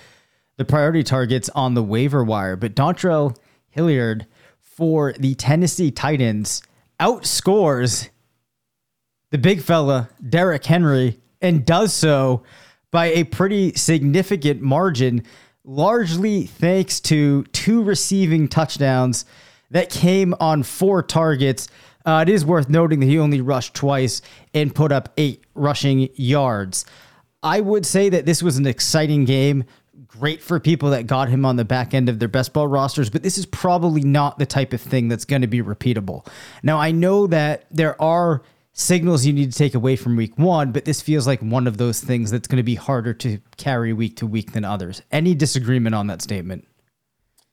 the 0.56 0.64
priority 0.64 1.02
targets 1.02 1.48
on 1.50 1.74
the 1.74 1.82
waiver 1.82 2.22
wire, 2.22 2.56
but 2.56 2.74
Dontrell 2.74 3.36
Hilliard 3.70 4.26
for 4.60 5.12
the 5.18 5.34
Tennessee 5.34 5.90
Titans 5.90 6.62
outscores 7.00 8.08
the 9.30 9.38
big 9.38 9.62
fella, 9.62 10.08
Derrick 10.26 10.64
Henry, 10.64 11.20
and 11.40 11.64
does 11.64 11.92
so 11.92 12.42
by 12.90 13.06
a 13.06 13.24
pretty 13.24 13.74
significant 13.74 14.62
margin, 14.62 15.22
largely 15.64 16.46
thanks 16.46 16.98
to 17.00 17.44
two 17.44 17.82
receiving 17.82 18.48
touchdowns 18.48 19.24
that 19.70 19.90
came 19.90 20.34
on 20.40 20.62
four 20.62 21.02
targets. 21.02 21.68
Uh, 22.04 22.24
it 22.26 22.30
is 22.30 22.44
worth 22.44 22.68
noting 22.68 23.00
that 23.00 23.06
he 23.06 23.18
only 23.18 23.40
rushed 23.40 23.74
twice 23.74 24.22
and 24.54 24.74
put 24.74 24.92
up 24.92 25.12
eight 25.16 25.44
rushing 25.54 26.08
yards. 26.14 26.84
I 27.42 27.60
would 27.60 27.86
say 27.86 28.08
that 28.08 28.26
this 28.26 28.42
was 28.42 28.56
an 28.56 28.66
exciting 28.66 29.24
game 29.24 29.64
great 30.08 30.42
for 30.42 30.58
people 30.58 30.90
that 30.90 31.06
got 31.06 31.28
him 31.28 31.44
on 31.44 31.56
the 31.56 31.64
back 31.64 31.94
end 31.94 32.08
of 32.08 32.18
their 32.18 32.28
best 32.28 32.52
ball 32.52 32.66
rosters, 32.66 33.10
but 33.10 33.22
this 33.22 33.38
is 33.38 33.46
probably 33.46 34.02
not 34.02 34.38
the 34.38 34.46
type 34.46 34.72
of 34.72 34.80
thing 34.80 35.08
that's 35.08 35.24
going 35.24 35.42
to 35.42 35.48
be 35.48 35.62
repeatable. 35.62 36.26
Now, 36.62 36.78
I 36.78 36.90
know 36.90 37.26
that 37.28 37.66
there 37.70 38.00
are 38.00 38.42
signals 38.72 39.26
you 39.26 39.32
need 39.32 39.52
to 39.52 39.58
take 39.58 39.74
away 39.74 39.96
from 39.96 40.16
week 40.16 40.38
one, 40.38 40.72
but 40.72 40.84
this 40.84 41.02
feels 41.02 41.26
like 41.26 41.40
one 41.40 41.66
of 41.66 41.76
those 41.76 42.00
things 42.00 42.30
that's 42.30 42.48
going 42.48 42.58
to 42.58 42.62
be 42.62 42.74
harder 42.74 43.12
to 43.12 43.38
carry 43.56 43.92
week 43.92 44.16
to 44.16 44.26
week 44.26 44.52
than 44.52 44.64
others. 44.64 45.02
Any 45.12 45.34
disagreement 45.34 45.94
on 45.94 46.06
that 46.06 46.22
statement? 46.22 46.66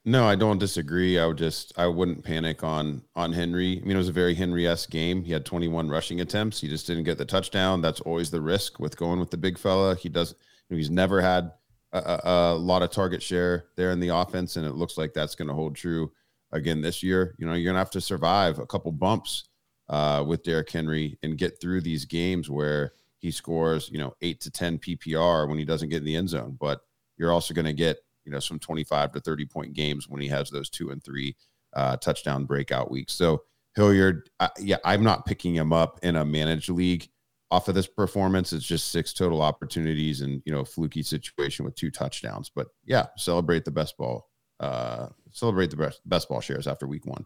No, 0.07 0.25
I 0.25 0.35
don't 0.35 0.59
disagree. 0.59 1.17
I 1.17 1.25
would 1.25 1.39
just 1.39 1.73
I 1.77 1.87
wouldn't 1.87 2.23
panic 2.23 2.63
on 2.63 3.01
on 3.15 3.33
Henry. 3.33 3.79
I 3.81 3.85
mean, 3.85 3.95
it 3.95 3.97
was 3.97 4.09
a 4.09 4.13
very 4.13 4.35
Henry-esque 4.35 4.91
game. 4.91 5.23
He 5.23 5.33
had 5.33 5.45
21 5.45 5.89
rushing 5.89 6.21
attempts. 6.21 6.61
He 6.61 6.67
just 6.67 6.85
didn't 6.85 7.05
get 7.05 7.17
the 7.17 7.25
touchdown. 7.25 7.81
That's 7.81 8.01
always 8.01 8.29
the 8.29 8.41
risk 8.41 8.79
with 8.79 8.97
going 8.97 9.19
with 9.19 9.31
the 9.31 9.37
big 9.37 9.57
fella. 9.57 9.95
He 9.95 10.09
does. 10.09 10.35
He's 10.69 10.91
never 10.91 11.21
had 11.21 11.51
a, 11.91 12.19
a, 12.23 12.55
lot 12.55 12.83
of 12.83 12.91
target 12.91 13.21
share 13.21 13.65
there 13.75 13.91
in 13.91 13.99
the 13.99 14.09
offense, 14.09 14.57
and 14.57 14.65
it 14.65 14.75
looks 14.75 14.97
like 14.97 15.13
that's 15.13 15.35
going 15.35 15.47
to 15.47 15.53
hold 15.53 15.75
true 15.75 16.11
again 16.51 16.81
this 16.81 17.01
year. 17.01 17.35
You 17.37 17.47
know, 17.47 17.53
you're 17.53 17.65
going 17.65 17.75
to 17.75 17.79
have 17.79 17.91
to 17.91 18.01
survive 18.01 18.59
a 18.59 18.65
couple 18.65 18.91
bumps 18.91 19.45
uh, 19.89 20.23
with 20.25 20.43
Derrick 20.43 20.69
Henry 20.71 21.17
and 21.23 21.37
get 21.37 21.59
through 21.59 21.81
these 21.81 22.05
games 22.05 22.49
where 22.49 22.93
he 23.19 23.31
scores, 23.31 23.89
you 23.91 23.97
know, 23.97 24.15
eight 24.21 24.41
to 24.41 24.51
10 24.51 24.79
PPR 24.79 25.47
when 25.47 25.57
he 25.57 25.65
doesn't 25.65 25.89
get 25.89 25.97
in 25.97 26.05
the 26.05 26.15
end 26.15 26.29
zone. 26.29 26.57
But 26.59 26.81
you're 27.17 27.31
also 27.31 27.53
going 27.53 27.65
to 27.65 27.73
get, 27.73 27.97
you 28.25 28.31
know, 28.31 28.39
some 28.39 28.59
25 28.59 29.11
to 29.13 29.19
30 29.19 29.45
point 29.45 29.73
games 29.73 30.09
when 30.09 30.21
he 30.21 30.27
has 30.27 30.49
those 30.49 30.69
two 30.69 30.89
and 30.89 31.03
three 31.03 31.35
uh, 31.73 31.97
touchdown 31.97 32.45
breakout 32.45 32.89
weeks. 32.89 33.13
So 33.13 33.43
Hilliard, 33.75 34.29
uh, 34.39 34.49
yeah, 34.59 34.77
I'm 34.83 35.03
not 35.03 35.25
picking 35.25 35.55
him 35.55 35.73
up 35.73 35.99
in 36.03 36.15
a 36.15 36.25
managed 36.25 36.69
league 36.69 37.09
off 37.51 37.67
of 37.67 37.75
this 37.75 37.87
performance. 37.87 38.53
It's 38.53 38.65
just 38.65 38.91
six 38.91 39.13
total 39.13 39.41
opportunities 39.41 40.21
and 40.21 40.41
you 40.45 40.51
know 40.51 40.63
fluky 40.63 41.03
situation 41.03 41.65
with 41.65 41.75
two 41.75 41.91
touchdowns. 41.91 42.49
But 42.53 42.67
yeah, 42.85 43.07
celebrate 43.17 43.65
the 43.65 43.71
best 43.71 43.97
ball. 43.97 44.29
Uh, 44.59 45.09
celebrate 45.31 45.69
the 45.69 45.77
best 45.77 46.01
best 46.05 46.29
ball 46.29 46.41
shares 46.41 46.67
after 46.67 46.87
week 46.87 47.05
one. 47.05 47.25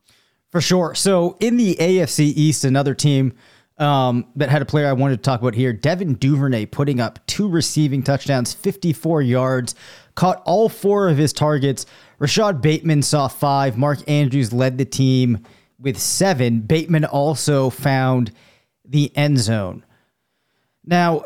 For 0.51 0.61
sure. 0.61 0.95
So 0.95 1.37
in 1.39 1.57
the 1.57 1.75
AFC 1.75 2.33
East, 2.35 2.63
another 2.63 2.95
team 2.95 3.33
um, 3.79 4.25
that 4.35 4.49
had 4.49 4.61
a 4.61 4.65
player 4.65 4.87
I 4.87 4.93
wanted 4.93 5.17
to 5.17 5.21
talk 5.21 5.39
about 5.41 5.55
here, 5.55 5.73
Devin 5.73 6.15
Duvernay, 6.15 6.67
putting 6.67 6.99
up 6.99 7.25
two 7.27 7.47
receiving 7.47 8.03
touchdowns, 8.03 8.53
54 8.53 9.21
yards, 9.21 9.75
caught 10.15 10.41
all 10.45 10.69
four 10.69 11.09
of 11.09 11.17
his 11.17 11.31
targets. 11.31 11.85
Rashod 12.19 12.61
Bateman 12.61 13.01
saw 13.01 13.27
five. 13.29 13.77
Mark 13.77 13.99
Andrews 14.09 14.51
led 14.51 14.77
the 14.77 14.85
team 14.85 15.45
with 15.79 15.97
seven. 15.97 16.59
Bateman 16.59 17.05
also 17.05 17.69
found 17.69 18.31
the 18.83 19.15
end 19.15 19.39
zone. 19.39 19.85
Now, 20.85 21.23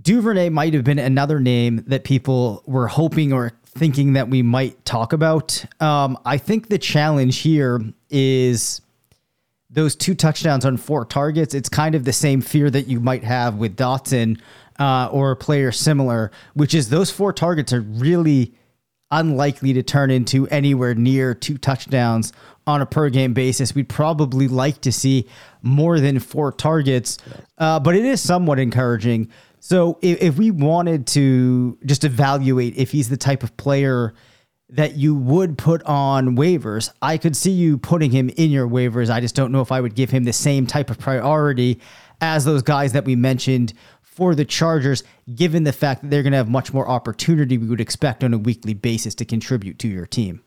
Duvernay 0.00 0.50
might 0.50 0.74
have 0.74 0.84
been 0.84 1.00
another 1.00 1.40
name 1.40 1.82
that 1.88 2.04
people 2.04 2.62
were 2.66 2.86
hoping 2.86 3.32
or 3.32 3.52
thinking 3.64 4.12
that 4.12 4.28
we 4.28 4.42
might 4.42 4.84
talk 4.84 5.12
about. 5.12 5.64
Um, 5.80 6.18
I 6.24 6.38
think 6.38 6.68
the 6.68 6.78
challenge 6.78 7.38
here 7.38 7.80
is 8.08 8.80
those 9.70 9.94
two 9.94 10.14
touchdowns 10.14 10.64
on 10.64 10.76
four 10.76 11.04
targets. 11.04 11.54
It's 11.54 11.68
kind 11.68 11.94
of 11.94 12.04
the 12.04 12.12
same 12.12 12.40
fear 12.40 12.70
that 12.70 12.88
you 12.88 13.00
might 13.00 13.24
have 13.24 13.56
with 13.56 13.76
Dotson 13.76 14.40
uh, 14.78 15.08
or 15.12 15.30
a 15.30 15.36
player 15.36 15.70
similar, 15.70 16.30
which 16.54 16.74
is 16.74 16.88
those 16.88 17.10
four 17.10 17.32
targets 17.32 17.72
are 17.72 17.82
really 17.82 18.54
unlikely 19.10 19.72
to 19.72 19.82
turn 19.82 20.10
into 20.10 20.46
anywhere 20.48 20.94
near 20.94 21.34
two 21.34 21.58
touchdowns 21.58 22.32
on 22.66 22.80
a 22.80 22.86
per 22.86 23.10
game 23.10 23.32
basis. 23.32 23.74
We'd 23.74 23.88
probably 23.88 24.48
like 24.48 24.80
to 24.82 24.92
see 24.92 25.28
more 25.62 26.00
than 26.00 26.18
four 26.18 26.52
targets, 26.52 27.18
uh, 27.58 27.80
but 27.80 27.96
it 27.96 28.04
is 28.04 28.20
somewhat 28.20 28.58
encouraging. 28.58 29.28
So 29.58 29.98
if, 30.00 30.22
if 30.22 30.38
we 30.38 30.50
wanted 30.50 31.06
to 31.08 31.78
just 31.84 32.04
evaluate 32.04 32.76
if 32.76 32.92
he's 32.92 33.08
the 33.08 33.16
type 33.16 33.42
of 33.42 33.56
player 33.56 34.14
that 34.72 34.96
you 34.96 35.14
would 35.14 35.58
put 35.58 35.82
on 35.82 36.36
waivers, 36.36 36.90
I 37.02 37.18
could 37.18 37.36
see 37.36 37.50
you 37.50 37.78
putting 37.78 38.10
him 38.10 38.30
in 38.30 38.50
your 38.50 38.68
waivers. 38.68 39.10
I 39.10 39.20
just 39.20 39.34
don't 39.34 39.52
know 39.52 39.60
if 39.60 39.72
I 39.72 39.80
would 39.80 39.94
give 39.94 40.10
him 40.10 40.24
the 40.24 40.32
same 40.32 40.66
type 40.66 40.90
of 40.90 40.98
priority 40.98 41.80
as 42.20 42.44
those 42.44 42.62
guys 42.62 42.92
that 42.92 43.04
we 43.04 43.16
mentioned 43.16 43.72
for 44.02 44.34
the 44.34 44.44
Chargers, 44.44 45.02
given 45.34 45.64
the 45.64 45.72
fact 45.72 46.02
that 46.02 46.10
they're 46.10 46.22
going 46.22 46.32
to 46.32 46.36
have 46.36 46.50
much 46.50 46.72
more 46.72 46.88
opportunity 46.88 47.56
we 47.56 47.66
would 47.66 47.80
expect 47.80 48.22
on 48.22 48.34
a 48.34 48.38
weekly 48.38 48.74
basis 48.74 49.14
to 49.14 49.24
contribute 49.24 49.78
to 49.78 49.88
your 49.88 50.06
team. 50.06 50.42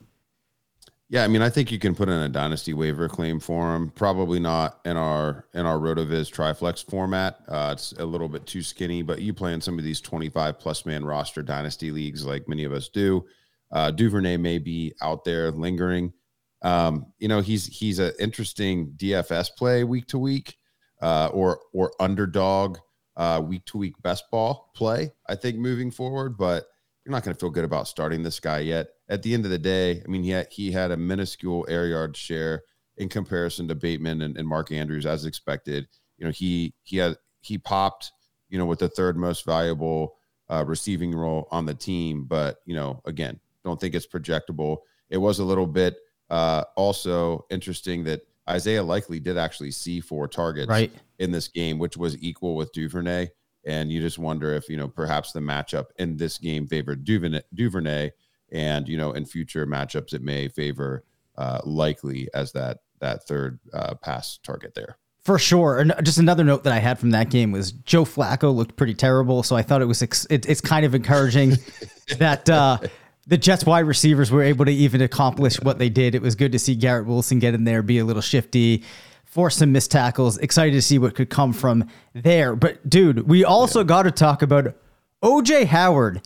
Yeah, 1.09 1.23
I 1.23 1.27
mean, 1.27 1.41
I 1.41 1.49
think 1.49 1.71
you 1.71 1.77
can 1.77 1.93
put 1.93 2.09
in 2.09 2.15
a 2.15 2.29
dynasty 2.29 2.73
waiver 2.73 3.07
claim 3.07 3.39
for 3.39 3.75
him. 3.75 3.89
Probably 3.89 4.39
not 4.39 4.79
in 4.83 4.97
our 4.97 5.45
in 5.53 5.65
our 5.65 5.77
Rotoviz 5.77 6.31
Triflex 6.31 6.83
format. 6.83 7.39
Uh, 7.47 7.69
it's 7.73 7.91
a 7.99 8.05
little 8.05 8.29
bit 8.29 8.47
too 8.47 8.63
skinny, 8.63 9.03
but 9.03 9.21
you 9.21 9.33
play 9.33 9.53
in 9.53 9.61
some 9.61 9.77
of 9.77 9.83
these 9.83 10.01
twenty 10.01 10.29
five 10.29 10.57
plus 10.57 10.87
man 10.87 11.05
roster 11.05 11.43
dynasty 11.43 11.91
leagues, 11.91 12.25
like 12.25 12.47
many 12.47 12.63
of 12.63 12.73
us 12.73 12.89
do. 12.89 13.25
Uh, 13.73 13.89
Duvernay 13.89 14.37
may 14.37 14.59
be 14.59 14.93
out 15.01 15.25
there 15.25 15.51
lingering. 15.51 16.13
Um, 16.61 17.07
you 17.17 17.27
know, 17.27 17.41
he's 17.41 17.65
he's 17.65 17.99
an 17.99 18.13
interesting 18.19 18.93
DFS 18.95 19.49
play 19.57 19.83
week 19.83 20.05
to 20.07 20.19
week, 20.19 20.57
uh, 21.01 21.29
or 21.33 21.59
or 21.73 21.91
underdog 21.99 22.77
uh, 23.17 23.41
week 23.43 23.65
to 23.65 23.77
week 23.77 23.95
best 24.01 24.29
ball 24.31 24.71
play. 24.75 25.11
I 25.27 25.35
think 25.35 25.57
moving 25.57 25.91
forward, 25.91 26.37
but 26.37 26.65
you're 27.03 27.11
not 27.11 27.23
going 27.23 27.35
to 27.35 27.39
feel 27.39 27.49
good 27.49 27.65
about 27.65 27.87
starting 27.87 28.23
this 28.23 28.39
guy 28.39 28.59
yet. 28.59 28.87
At 29.09 29.23
the 29.23 29.33
end 29.33 29.43
of 29.43 29.51
the 29.51 29.57
day, 29.57 30.01
I 30.05 30.07
mean, 30.09 30.23
he 30.23 30.29
had, 30.29 30.47
he 30.51 30.71
had 30.71 30.91
a 30.91 30.97
minuscule 30.97 31.65
air 31.67 31.87
yard 31.87 32.15
share 32.15 32.63
in 32.95 33.09
comparison 33.09 33.67
to 33.67 33.75
Bateman 33.75 34.21
and, 34.21 34.37
and 34.37 34.47
Mark 34.47 34.71
Andrews, 34.71 35.05
as 35.05 35.25
expected. 35.25 35.87
You 36.17 36.25
know, 36.25 36.31
he 36.31 36.75
he 36.83 36.97
had 36.97 37.17
he 37.41 37.57
popped, 37.57 38.11
you 38.49 38.57
know, 38.57 38.65
with 38.65 38.79
the 38.79 38.87
third 38.87 39.17
most 39.17 39.45
valuable 39.45 40.15
uh, 40.49 40.63
receiving 40.65 41.13
role 41.13 41.47
on 41.51 41.65
the 41.65 41.73
team, 41.73 42.25
but 42.25 42.57
you 42.65 42.75
know, 42.75 43.01
again, 43.05 43.39
don't 43.63 43.79
think 43.79 43.95
it's 43.95 44.07
projectable. 44.07 44.77
It 45.09 45.17
was 45.17 45.39
a 45.39 45.43
little 45.43 45.67
bit 45.67 45.97
uh, 46.29 46.63
also 46.75 47.45
interesting 47.49 48.03
that 48.05 48.21
Isaiah 48.49 48.83
Likely 48.83 49.19
did 49.19 49.37
actually 49.37 49.71
see 49.71 49.99
four 50.01 50.27
targets 50.27 50.69
right. 50.69 50.91
in 51.19 51.31
this 51.31 51.47
game, 51.47 51.79
which 51.79 51.97
was 51.97 52.17
equal 52.21 52.55
with 52.55 52.71
Duvernay. 52.73 53.29
And 53.65 53.91
you 53.91 54.01
just 54.01 54.19
wonder 54.19 54.53
if, 54.53 54.67
you 54.67 54.75
know, 54.75 54.89
perhaps 54.89 55.31
the 55.31 55.39
matchup 55.39 55.85
in 55.97 56.17
this 56.17 56.37
game 56.37 56.67
favored 56.67 57.05
Duvernay, 57.05 57.41
Duvernay 57.53 58.11
and, 58.51 58.87
you 58.89 58.97
know, 58.97 59.13
in 59.13 59.25
future 59.25 59.65
matchups, 59.65 60.13
it 60.13 60.21
may 60.21 60.49
favor 60.49 61.05
uh, 61.37 61.61
likely 61.63 62.29
as 62.33 62.51
that 62.51 62.79
that 62.99 63.25
third 63.25 63.59
uh, 63.73 63.95
pass 63.95 64.39
target 64.43 64.73
there. 64.75 64.97
For 65.23 65.39
sure. 65.39 65.79
And 65.79 65.93
just 66.03 66.17
another 66.17 66.43
note 66.43 66.63
that 66.65 66.73
I 66.73 66.79
had 66.79 66.99
from 66.99 67.11
that 67.11 67.29
game 67.29 67.51
was 67.51 67.71
Joe 67.71 68.03
Flacco 68.03 68.53
looked 68.53 68.75
pretty 68.75 68.93
terrible. 68.93 69.41
So 69.43 69.55
I 69.55 69.61
thought 69.61 69.81
it 69.81 69.85
was, 69.85 70.01
ex- 70.01 70.27
it, 70.29 70.47
it's 70.49 70.59
kind 70.59 70.85
of 70.85 70.93
encouraging 70.93 71.57
that, 72.17 72.49
uh, 72.49 72.79
the 73.25 73.37
Jets 73.37 73.65
wide 73.65 73.85
receivers 73.85 74.31
were 74.31 74.43
able 74.43 74.65
to 74.65 74.71
even 74.71 75.01
accomplish 75.01 75.59
what 75.61 75.79
they 75.79 75.89
did. 75.89 76.15
It 76.15 76.21
was 76.21 76.35
good 76.35 76.51
to 76.51 76.59
see 76.59 76.75
Garrett 76.75 77.05
Wilson 77.05 77.39
get 77.39 77.53
in 77.53 77.63
there, 77.63 77.81
be 77.81 77.99
a 77.99 78.05
little 78.05 78.21
shifty, 78.21 78.83
force 79.23 79.57
some 79.57 79.71
missed 79.71 79.91
tackles. 79.91 80.37
Excited 80.39 80.73
to 80.73 80.81
see 80.81 80.99
what 80.99 81.15
could 81.15 81.29
come 81.29 81.53
from 81.53 81.87
there. 82.13 82.55
But 82.55 82.89
dude, 82.89 83.27
we 83.27 83.45
also 83.45 83.79
yeah. 83.79 83.85
got 83.85 84.03
to 84.03 84.11
talk 84.11 84.41
about 84.41 84.75
OJ 85.23 85.65
Howard, 85.67 86.21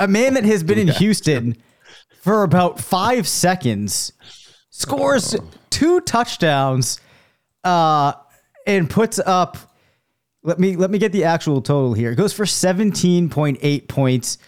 a 0.00 0.08
man 0.08 0.34
that 0.34 0.44
has 0.44 0.62
been 0.62 0.78
in 0.78 0.88
Houston 0.98 1.56
for 2.20 2.42
about 2.42 2.80
five 2.80 3.28
seconds, 3.28 4.12
scores 4.70 5.36
two 5.70 6.00
touchdowns, 6.00 7.00
uh, 7.62 8.14
and 8.66 8.90
puts 8.90 9.18
up. 9.20 9.56
Let 10.44 10.58
me 10.58 10.74
let 10.74 10.90
me 10.90 10.98
get 10.98 11.12
the 11.12 11.22
actual 11.22 11.62
total 11.62 11.94
here. 11.94 12.10
It 12.10 12.16
goes 12.16 12.32
for 12.32 12.44
17.8 12.44 13.88
points. 13.88 14.38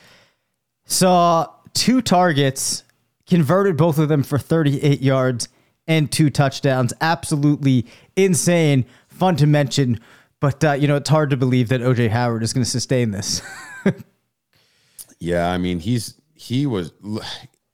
Saw 0.86 1.48
two 1.74 2.00
targets, 2.00 2.84
converted 3.26 3.76
both 3.76 3.98
of 3.98 4.08
them 4.08 4.22
for 4.22 4.38
38 4.38 5.00
yards 5.00 5.48
and 5.86 6.10
two 6.10 6.30
touchdowns. 6.30 6.92
Absolutely 7.00 7.86
insane. 8.16 8.86
Fun 9.08 9.36
to 9.36 9.46
mention, 9.46 10.00
but 10.40 10.64
uh, 10.64 10.72
you 10.72 10.88
know 10.88 10.96
it's 10.96 11.10
hard 11.10 11.30
to 11.30 11.36
believe 11.36 11.68
that 11.68 11.80
OJ 11.80 12.10
Howard 12.10 12.42
is 12.42 12.52
going 12.52 12.64
to 12.64 12.70
sustain 12.70 13.10
this. 13.10 13.42
yeah, 15.18 15.50
I 15.50 15.58
mean 15.58 15.78
he's 15.78 16.20
he 16.34 16.66
was 16.66 16.92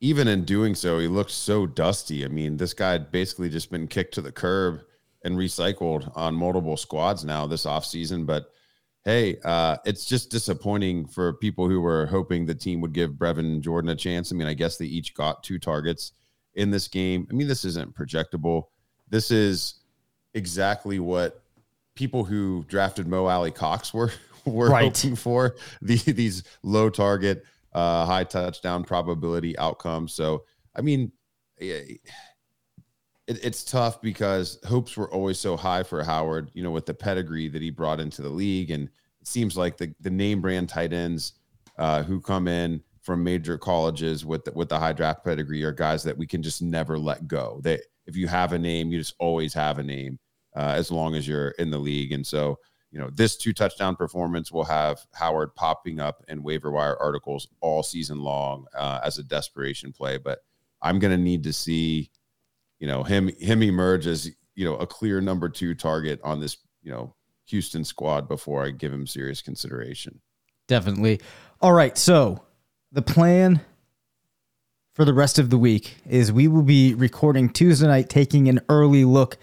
even 0.00 0.28
in 0.28 0.44
doing 0.44 0.74
so 0.74 0.98
he 0.98 1.06
looked 1.06 1.30
so 1.30 1.66
dusty. 1.66 2.24
I 2.24 2.28
mean 2.28 2.56
this 2.56 2.74
guy 2.74 2.92
had 2.92 3.10
basically 3.10 3.48
just 3.48 3.70
been 3.70 3.88
kicked 3.88 4.14
to 4.14 4.22
the 4.22 4.32
curb 4.32 4.80
and 5.24 5.36
recycled 5.36 6.10
on 6.16 6.34
multiple 6.34 6.76
squads 6.76 7.24
now 7.24 7.46
this 7.46 7.66
offseason, 7.66 8.26
but 8.26 8.50
hey, 9.04 9.38
uh, 9.44 9.76
it's 9.84 10.04
just 10.04 10.30
disappointing 10.30 11.06
for 11.06 11.32
people 11.34 11.68
who 11.68 11.80
were 11.80 12.06
hoping 12.06 12.44
the 12.44 12.54
team 12.54 12.80
would 12.80 12.92
give 12.92 13.12
Brevin 13.12 13.60
Jordan 13.60 13.90
a 13.90 13.96
chance. 13.96 14.32
I 14.32 14.36
mean, 14.36 14.46
I 14.48 14.54
guess 14.54 14.76
they 14.76 14.86
each 14.86 15.14
got 15.14 15.42
two 15.42 15.58
targets 15.58 16.12
in 16.54 16.70
this 16.70 16.88
game. 16.88 17.26
I 17.30 17.34
mean, 17.34 17.48
this 17.48 17.64
isn't 17.64 17.94
projectable. 17.94 18.64
This 19.08 19.30
is 19.30 19.76
exactly 20.34 20.98
what 20.98 21.42
people 21.94 22.24
who 22.24 22.64
drafted 22.68 23.06
Mo 23.06 23.26
Alie-Cox 23.26 23.94
were 23.94 24.12
were 24.44 24.70
right. 24.70 24.84
hoping 24.96 25.16
for. 25.16 25.56
The, 25.82 25.96
these 25.96 26.44
low 26.62 26.90
target, 26.90 27.44
uh, 27.72 28.04
high 28.06 28.24
touchdown 28.24 28.84
probability 28.84 29.56
outcomes. 29.58 30.12
So, 30.12 30.44
I 30.74 30.82
mean, 30.82 31.12
it, 33.30 33.44
it's 33.44 33.62
tough 33.62 34.02
because 34.02 34.58
hopes 34.66 34.96
were 34.96 35.10
always 35.12 35.38
so 35.38 35.56
high 35.56 35.84
for 35.84 36.02
Howard, 36.02 36.50
you 36.52 36.64
know, 36.64 36.72
with 36.72 36.84
the 36.84 36.94
pedigree 36.94 37.48
that 37.48 37.62
he 37.62 37.70
brought 37.70 38.00
into 38.00 38.22
the 38.22 38.28
league. 38.28 38.72
And 38.72 38.88
it 39.20 39.26
seems 39.26 39.56
like 39.56 39.76
the, 39.76 39.94
the 40.00 40.10
name 40.10 40.40
brand 40.40 40.68
tight 40.68 40.92
ends 40.92 41.34
uh, 41.78 42.02
who 42.02 42.20
come 42.20 42.48
in 42.48 42.82
from 43.00 43.22
major 43.22 43.56
colleges 43.56 44.26
with 44.26 44.44
the, 44.44 44.52
with 44.52 44.68
the 44.68 44.78
high 44.78 44.92
draft 44.92 45.24
pedigree 45.24 45.62
are 45.62 45.72
guys 45.72 46.02
that 46.02 46.18
we 46.18 46.26
can 46.26 46.42
just 46.42 46.60
never 46.60 46.98
let 46.98 47.28
go. 47.28 47.60
That 47.62 47.82
if 48.06 48.16
you 48.16 48.26
have 48.26 48.52
a 48.52 48.58
name, 48.58 48.90
you 48.90 48.98
just 48.98 49.14
always 49.20 49.54
have 49.54 49.78
a 49.78 49.84
name 49.84 50.18
uh, 50.56 50.74
as 50.74 50.90
long 50.90 51.14
as 51.14 51.28
you're 51.28 51.50
in 51.50 51.70
the 51.70 51.78
league. 51.78 52.10
And 52.10 52.26
so, 52.26 52.58
you 52.90 52.98
know, 52.98 53.10
this 53.10 53.36
two 53.36 53.52
touchdown 53.52 53.94
performance 53.94 54.50
will 54.50 54.64
have 54.64 55.06
Howard 55.14 55.54
popping 55.54 56.00
up 56.00 56.24
in 56.26 56.42
waiver 56.42 56.72
wire 56.72 57.00
articles 57.00 57.46
all 57.60 57.84
season 57.84 58.18
long 58.18 58.66
uh, 58.76 58.98
as 59.04 59.18
a 59.18 59.22
desperation 59.22 59.92
play. 59.92 60.18
But 60.18 60.40
I'm 60.82 60.98
going 60.98 61.16
to 61.16 61.22
need 61.22 61.44
to 61.44 61.52
see 61.52 62.10
you 62.80 62.88
know 62.88 63.04
him 63.04 63.28
him 63.38 63.62
emerge 63.62 64.06
as 64.06 64.30
you 64.56 64.64
know 64.64 64.74
a 64.76 64.86
clear 64.86 65.20
number 65.20 65.48
two 65.48 65.74
target 65.74 66.18
on 66.24 66.40
this 66.40 66.56
you 66.82 66.90
know 66.90 67.14
Houston 67.46 67.84
squad 67.84 68.26
before 68.26 68.64
I 68.64 68.70
give 68.70 68.92
him 68.92 69.06
serious 69.06 69.42
consideration. 69.42 70.20
Definitely. 70.66 71.20
All 71.60 71.72
right, 71.72 71.96
so 71.96 72.42
the 72.92 73.02
plan 73.02 73.60
for 74.94 75.04
the 75.04 75.14
rest 75.14 75.38
of 75.38 75.50
the 75.50 75.58
week 75.58 75.96
is 76.08 76.32
we 76.32 76.48
will 76.48 76.62
be 76.62 76.94
recording 76.94 77.48
Tuesday 77.48 77.86
night, 77.86 78.08
taking 78.08 78.48
an 78.48 78.60
early 78.68 79.04
look 79.04 79.36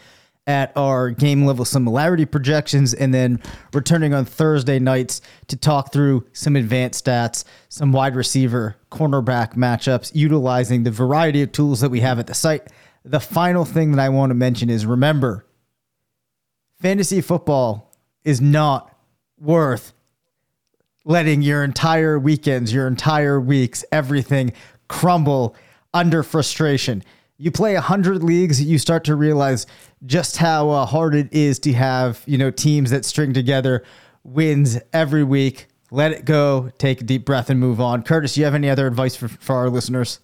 at 0.45 0.71
our 0.77 1.09
game 1.11 1.45
level 1.45 1.65
similarity 1.65 2.25
projections, 2.25 2.93
and 2.93 3.13
then 3.13 3.41
returning 3.73 4.13
on 4.13 4.23
Thursday 4.23 4.79
nights 4.79 5.19
to 5.47 5.57
talk 5.57 5.91
through 5.91 6.25
some 6.31 6.55
advanced 6.55 7.05
stats, 7.05 7.43
some 7.67 7.91
wide 7.91 8.15
receiver, 8.15 8.77
cornerback 8.89 9.55
matchups, 9.55 10.11
utilizing 10.15 10.83
the 10.83 10.91
variety 10.91 11.41
of 11.41 11.51
tools 11.51 11.81
that 11.81 11.89
we 11.89 11.99
have 11.99 12.17
at 12.17 12.27
the 12.27 12.33
site 12.33 12.69
the 13.09 13.19
final 13.19 13.65
thing 13.65 13.91
that 13.91 13.99
I 13.99 14.09
want 14.09 14.31
to 14.31 14.35
mention 14.35 14.69
is 14.69 14.85
remember, 14.85 15.45
fantasy 16.81 17.21
football 17.21 17.93
is 18.23 18.41
not 18.41 18.93
worth 19.39 19.93
letting 21.05 21.41
your 21.41 21.63
entire 21.63 22.19
weekends, 22.19 22.73
your 22.73 22.85
entire 22.85 23.39
weeks, 23.39 23.85
everything 23.91 24.51
crumble 24.89 25.55
under 25.93 26.21
frustration. 26.21 27.01
You 27.37 27.49
play 27.51 27.75
100 27.75 28.23
leagues, 28.23 28.61
you 28.61 28.77
start 28.77 29.05
to 29.05 29.15
realize 29.15 29.67
just 30.05 30.37
how 30.37 30.69
uh, 30.69 30.85
hard 30.85 31.15
it 31.15 31.31
is 31.31 31.59
to 31.59 31.73
have, 31.73 32.21
you 32.25 32.37
know, 32.37 32.51
teams 32.51 32.89
that 32.89 33.05
string 33.05 33.33
together 33.33 33.83
wins 34.23 34.79
every 34.91 35.23
week. 35.23 35.67
Let 35.91 36.11
it 36.11 36.25
go, 36.25 36.71
take 36.77 36.99
a 36.99 37.03
deep 37.05 37.25
breath 37.25 37.49
and 37.49 37.59
move 37.59 37.79
on. 37.79 38.03
Curtis, 38.03 38.37
you 38.37 38.43
have 38.43 38.55
any 38.55 38.69
other 38.69 38.85
advice 38.85 39.15
for, 39.15 39.29
for 39.29 39.55
our 39.55 39.69
listeners? 39.69 40.19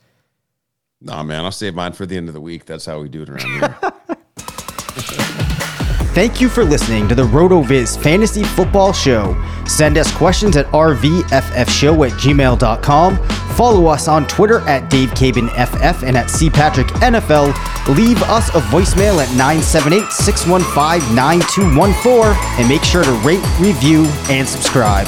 Nah, 1.03 1.21
man, 1.21 1.43
I'll 1.43 1.51
save 1.51 1.75
mine 1.75 1.91
for 1.91 2.05
the 2.05 2.15
end 2.15 2.29
of 2.29 2.33
the 2.33 2.41
week. 2.41 2.65
That's 2.65 2.85
how 2.85 3.01
we 3.01 3.09
do 3.09 3.23
it 3.23 3.29
around 3.29 3.41
here. 3.41 3.77
Thank 6.13 6.39
you 6.39 6.47
for 6.47 6.63
listening 6.63 7.07
to 7.09 7.15
the 7.15 7.23
RotoViz 7.23 8.01
Fantasy 8.01 8.43
Football 8.43 8.93
Show. 8.93 9.35
Send 9.65 9.97
us 9.97 10.15
questions 10.15 10.55
at 10.55 10.67
rvffshow 10.67 12.07
at 12.07 12.13
gmail.com. 12.13 13.27
Follow 13.55 13.87
us 13.87 14.07
on 14.07 14.27
Twitter 14.27 14.59
at 14.61 14.89
DaveCabanFF 14.91 16.07
and 16.07 16.15
at 16.15 16.27
CPatrickNFL. 16.27 17.95
Leave 17.95 18.21
us 18.23 18.49
a 18.49 18.61
voicemail 18.69 19.21
at 19.23 19.29
978 19.35 20.11
615 20.11 21.15
9214 21.15 22.59
and 22.59 22.69
make 22.69 22.83
sure 22.83 23.03
to 23.03 23.11
rate, 23.27 23.43
review, 23.59 24.05
and 24.29 24.47
subscribe. 24.47 25.07